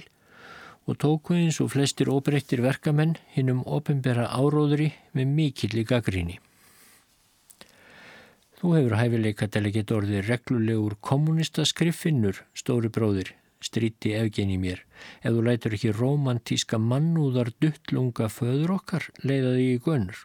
og 0.85 0.97
tóku 1.01 1.33
eins 1.33 1.57
og 1.63 1.71
flestir 1.73 2.11
óbreyttir 2.13 2.61
verkamenn 2.61 3.15
hinn 3.33 3.49
um 3.53 3.63
ofinbera 3.65 4.27
áróðri 4.29 4.91
með 5.17 5.31
mikill 5.37 5.79
í 5.81 5.85
gaggríni. 5.89 6.37
Þú 8.59 8.75
hefur 8.77 8.95
hæfileika 8.99 9.47
geta 9.49 9.97
orðið 9.97 10.29
reglulegur 10.29 10.95
kommunistaskrifinnur, 11.01 12.43
stóri 12.53 12.89
bróðir, 12.89 13.33
stríti 13.59 14.13
efgen 14.13 14.53
í 14.53 14.57
mér, 14.61 14.85
ef 15.21 15.33
þú 15.33 15.41
lætur 15.49 15.75
ekki 15.75 15.91
romantíska 15.91 16.77
mannúðar 16.77 17.51
duttlunga 17.59 18.29
föður 18.29 18.77
okkar 18.77 19.09
leiðaði 19.23 19.67
í 19.73 19.81
gönnur. 19.81 20.23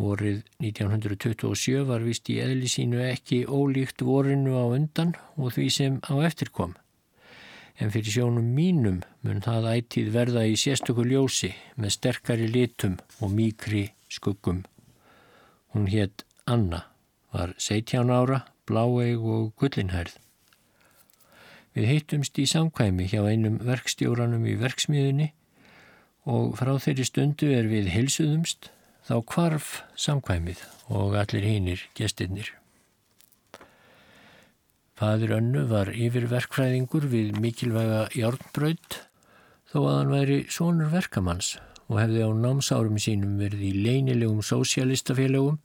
Vorið 0.00 0.42
1927 0.64 1.84
var 1.84 2.00
vist 2.00 2.28
í 2.32 2.38
eðli 2.40 2.68
sínu 2.72 3.02
ekki 3.04 3.44
ólíkt 3.44 4.00
vorinu 4.00 4.56
á 4.56 4.64
undan 4.72 5.12
og 5.36 5.52
því 5.52 5.66
sem 5.76 5.98
á 6.08 6.16
eftirkom 6.24 6.72
en 7.80 7.90
fyrir 7.92 8.12
sjónum 8.12 8.52
mínum 8.54 9.00
mun 9.24 9.40
það 9.44 9.68
ætið 9.72 10.10
verða 10.14 10.44
í 10.48 10.56
sérstöku 10.60 11.04
ljósi 11.08 11.54
með 11.80 11.94
sterkari 11.96 12.48
litum 12.50 12.98
og 13.20 13.32
mýkri 13.32 13.86
skuggum. 14.12 14.64
Hún 15.72 15.88
hétt 15.88 16.26
Anna, 16.44 16.84
var 17.32 17.54
17 17.56 18.10
ára, 18.10 18.44
bláeig 18.68 19.22
og 19.22 19.54
gullinhærð. 19.60 20.16
Við 21.74 21.86
hittumst 21.86 22.38
í 22.42 22.46
samkvæmi 22.50 23.06
hjá 23.12 23.22
einum 23.30 23.60
verkstjóranum 23.62 24.44
í 24.50 24.56
verksmiðunni 24.60 25.30
og 26.28 26.56
frá 26.58 26.74
þeirri 26.82 27.06
stundu 27.06 27.52
er 27.54 27.70
við 27.70 27.92
hilsuðumst 27.94 28.72
þá 29.06 29.16
kvarf 29.26 29.76
samkvæmið 29.96 30.66
og 30.90 31.14
allir 31.22 31.46
hinnir 31.46 31.86
gestinnir. 31.96 32.59
Fadur 35.00 35.30
önnu 35.38 35.62
var 35.70 35.88
yfirverkfræðingur 35.96 37.06
við 37.08 37.38
mikilvæga 37.40 38.02
járnbraut 38.12 38.98
þó 39.72 39.78
að 39.78 39.94
hann 39.94 40.10
væri 40.12 40.34
sonur 40.52 40.90
verkamanns 40.92 41.54
og 41.86 42.02
hefði 42.02 42.26
á 42.28 42.30
námsárum 42.36 42.98
sínum 43.00 43.38
verið 43.40 43.62
í 43.64 43.70
leinilegum 43.86 44.42
sósialistafélagum 44.44 45.56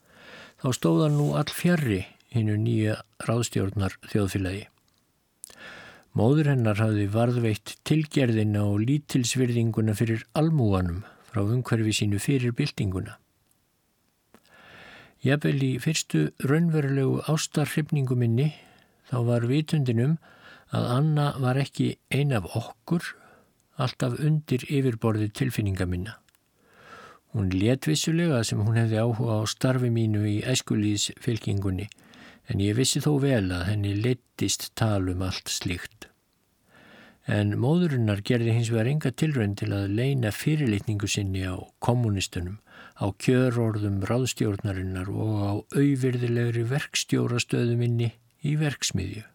þá 0.63 0.67
stóða 0.77 1.09
nú 1.11 1.25
all 1.35 1.51
fjarrri 1.51 2.05
hinnu 2.31 2.55
nýja 2.63 2.95
ráðstjórnar 3.27 3.97
þjóðfélagi. 4.07 4.69
Móður 6.15 6.53
hennar 6.53 6.79
hafði 6.79 7.09
varðveitt 7.11 7.73
tilgerðina 7.83 8.63
og 8.63 8.85
lítilsvirðinguna 8.87 9.97
fyrir 9.99 10.23
almúanum 10.31 11.01
frá 11.27 11.41
umhverfi 11.43 11.91
sínu 11.99 12.21
fyrir 12.23 12.55
byltinguna. 12.55 13.17
Jafnvel 15.27 15.59
í 15.59 15.73
fyrstu 15.83 16.29
raunverulegu 16.39 17.19
ástarhrifningu 17.27 18.15
minni 18.15 18.53
þá 19.09 19.17
var 19.29 19.47
vitundinum 19.49 20.17
að 20.75 20.87
Anna 20.97 21.27
var 21.41 21.59
ekki 21.61 21.95
ein 22.13 22.33
af 22.35 22.47
okkur, 22.57 23.03
alltaf 23.77 24.17
undir 24.19 24.65
yfirborði 24.69 25.29
tilfinninga 25.35 25.87
minna. 25.89 26.17
Hún 27.35 27.51
létvissulega 27.51 28.41
sem 28.47 28.61
hún 28.63 28.79
hefði 28.79 29.01
áhuga 29.03 29.41
á 29.43 29.51
starfi 29.51 29.91
mínu 29.91 30.23
í 30.29 30.35
æskulíðs 30.47 31.11
fylkingunni, 31.21 31.89
en 32.47 32.61
ég 32.63 32.77
vissi 32.77 33.01
þó 33.03 33.17
vel 33.19 33.49
að 33.51 33.65
henni 33.71 33.95
leittist 33.99 34.69
talum 34.79 35.23
allt 35.25 35.51
slíkt. 35.51 36.07
En 37.25 37.55
móðurinnar 37.57 38.21
gerði 38.21 38.53
hins 38.53 38.69
vegar 38.69 38.87
enga 38.91 39.11
tilrönd 39.11 39.57
til 39.59 39.71
að 39.73 39.95
leina 39.97 40.31
fyrirlitningu 40.31 41.09
sinni 41.09 41.41
á 41.43 41.57
kommunistunum, 41.83 42.59
á 43.01 43.05
kjörorðum 43.19 44.03
ráðstjórnarinnar 44.05 45.09
og 45.09 45.33
á 45.41 45.53
auðvirðilegri 45.75 46.63
verkstjórastöðu 46.69 47.75
minni 47.81 48.13
í 48.45 48.55
verksmiðju. 48.61 49.25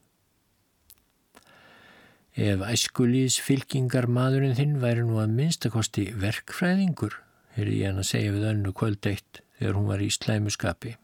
Ef 2.40 2.62
æskulíðs 2.62 3.40
fylkingar 3.42 4.06
maðurinn 4.06 4.56
þinn 4.56 4.78
væri 4.82 5.02
nú 5.04 5.18
að 5.20 5.34
minnstakosti 5.34 6.06
verkfræðingur, 6.16 7.18
heyrði 7.56 7.80
ég 7.82 7.90
hann 7.90 8.02
að 8.04 8.10
segja 8.12 8.34
við 8.36 8.46
önnu 8.52 8.72
kvöldeitt 8.76 9.42
þegar 9.58 9.76
hún 9.76 9.88
var 9.90 10.04
í 10.04 10.10
slæmuskapi. 10.14 10.94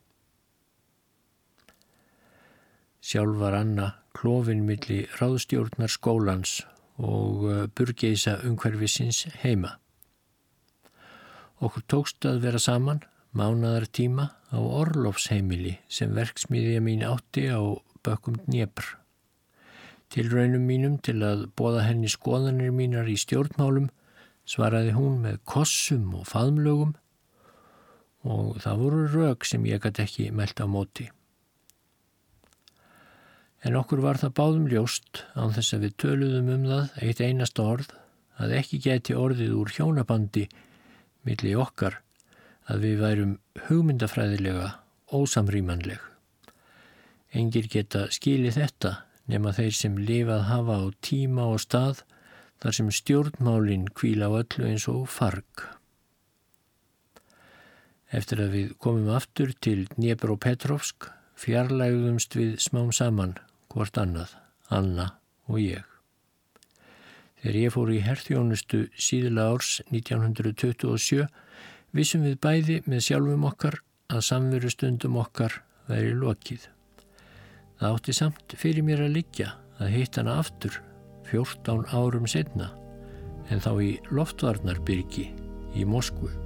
Sjálf 3.06 3.36
var 3.38 3.54
Anna 3.58 3.90
klofinmilli 4.16 5.04
ráðstjórnar 5.18 5.92
skólans 5.92 6.60
og 6.96 7.44
uh, 7.44 7.58
burgeisa 7.68 8.38
umhverfisins 8.46 9.26
heima. 9.42 9.76
Okkur 11.60 11.84
tókst 11.88 12.26
að 12.28 12.42
vera 12.46 12.60
saman 12.60 13.02
mánadar 13.36 13.86
tíma 13.88 14.30
á 14.52 14.58
Orlofsheimili 14.58 15.76
sem 15.88 16.14
verksmiðja 16.16 16.80
mín 16.84 17.04
átti 17.04 17.46
á 17.52 17.60
bökkum 18.06 18.38
Dnjepr. 18.46 18.94
Til 20.14 20.30
raunum 20.30 20.64
mínum 20.68 21.00
til 21.02 21.18
að 21.26 21.48
bóða 21.58 21.88
henni 21.88 22.10
skoðanir 22.10 22.70
mínar 22.74 23.10
í 23.10 23.16
stjórnmálum 23.18 23.90
svaraði 24.46 24.94
hún 24.94 25.18
með 25.24 25.40
kossum 25.48 26.14
og 26.14 26.28
faðmlögum 26.30 26.94
og 28.26 28.56
það 28.62 28.80
voru 28.82 29.04
rauk 29.12 29.46
sem 29.46 29.66
ég 29.66 29.82
gæti 29.82 30.04
ekki 30.06 30.30
melda 30.34 30.66
á 30.66 30.68
móti. 30.70 31.10
En 33.66 33.76
okkur 33.78 34.02
var 34.04 34.18
það 34.20 34.34
báðum 34.38 34.66
ljóst 34.70 35.24
án 35.34 35.54
þess 35.54 35.74
að 35.74 35.86
við 35.86 35.94
töluðum 36.02 36.50
um 36.54 36.66
það 36.70 36.98
eitt 37.02 37.22
einasta 37.22 37.66
orð 37.66 37.94
að 38.42 38.58
ekki 38.60 38.82
geti 38.84 39.16
orðið 39.16 39.54
úr 39.58 39.72
hjónabandi 39.74 40.44
milli 41.26 41.54
okkar 41.58 41.98
að 42.70 42.84
við 42.84 43.00
værum 43.02 43.32
hugmyndafræðilega 43.66 44.68
ósamrýmanleg. 45.14 45.98
Engir 47.34 47.66
geta 47.72 48.06
skilið 48.14 48.60
þetta 48.60 48.92
nema 49.26 49.52
þeir 49.56 49.74
sem 49.74 49.96
lifað 49.98 50.44
hafa 50.50 50.76
á 50.78 50.84
tíma 51.02 51.48
og 51.54 51.62
stað 51.64 52.04
þar 52.62 52.76
sem 52.78 52.92
stjórnmálinn 52.98 53.88
kvíla 53.96 54.30
á 54.30 54.38
öllu 54.42 54.68
eins 54.68 54.86
og 54.90 55.08
farg. 55.10 55.66
Eftir 58.14 58.40
að 58.44 58.54
við 58.54 58.72
komum 58.78 59.10
aftur 59.12 59.52
til 59.60 59.88
Dnjepr 59.96 60.32
og 60.36 60.40
Petrovsk 60.44 61.08
fjarlægðumst 61.36 62.36
við 62.38 62.54
smám 62.62 62.92
saman 62.94 63.34
hvort 63.72 63.98
annað, 64.00 64.30
Anna 64.70 65.10
og 65.50 65.58
ég. 65.60 65.82
Þegar 67.42 67.58
ég 67.60 67.74
fór 67.74 67.90
í 67.92 67.98
herþjónustu 68.06 68.86
síðla 68.94 69.50
árs 69.52 69.80
1927 69.90 71.26
vissum 71.96 72.24
við 72.24 72.38
bæði 72.40 72.78
með 72.86 73.04
sjálfum 73.10 73.44
okkar 73.50 73.80
að 74.08 74.24
samveru 74.30 74.70
stundum 74.72 75.18
okkar 75.20 75.60
væri 75.90 76.14
lokið. 76.16 76.70
Það 77.76 77.92
átti 77.92 78.16
samt 78.16 78.56
fyrir 78.56 78.84
mér 78.86 79.04
að 79.04 79.18
liggja 79.18 79.52
að 79.76 79.92
hitt 79.92 80.16
hana 80.16 80.38
aftur 80.40 80.78
14 81.28 81.84
árum 81.92 82.28
setna 82.30 82.70
en 83.52 83.60
þá 83.62 83.72
í 83.84 83.90
loftvarnarbyrgi 84.14 85.28
í 85.76 85.84
Moskvu. 85.86 86.45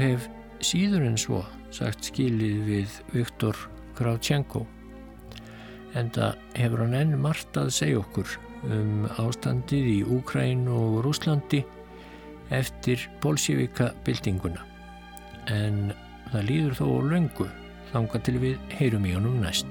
Ég 0.00 0.14
hef 0.14 0.28
síður 0.64 1.02
en 1.04 1.16
svo 1.20 1.42
sagt 1.76 2.06
skilið 2.08 2.60
við 2.64 2.92
Viktor 3.12 3.58
Kravchenko 3.98 4.62
en 5.92 6.08
það 6.14 6.38
hefur 6.56 6.80
hann 6.86 6.96
enn 6.96 7.18
margt 7.20 7.58
að 7.60 7.68
segja 7.76 7.98
okkur 8.00 8.32
um 8.64 9.04
ástandið 9.20 9.90
í 9.90 9.98
Úkræn 10.16 10.64
og 10.72 11.02
Rúslandi 11.04 11.60
eftir 12.48 13.04
bolsjevika 13.20 13.90
byltinguna 14.06 14.64
en 15.52 15.92
það 16.30 16.48
líður 16.48 16.80
þó 16.80 16.88
löngu 17.12 17.50
þanga 17.92 18.24
til 18.24 18.38
við 18.40 18.76
heyrum 18.80 19.04
í 19.04 19.16
honum 19.18 19.36
næst. 19.44 19.68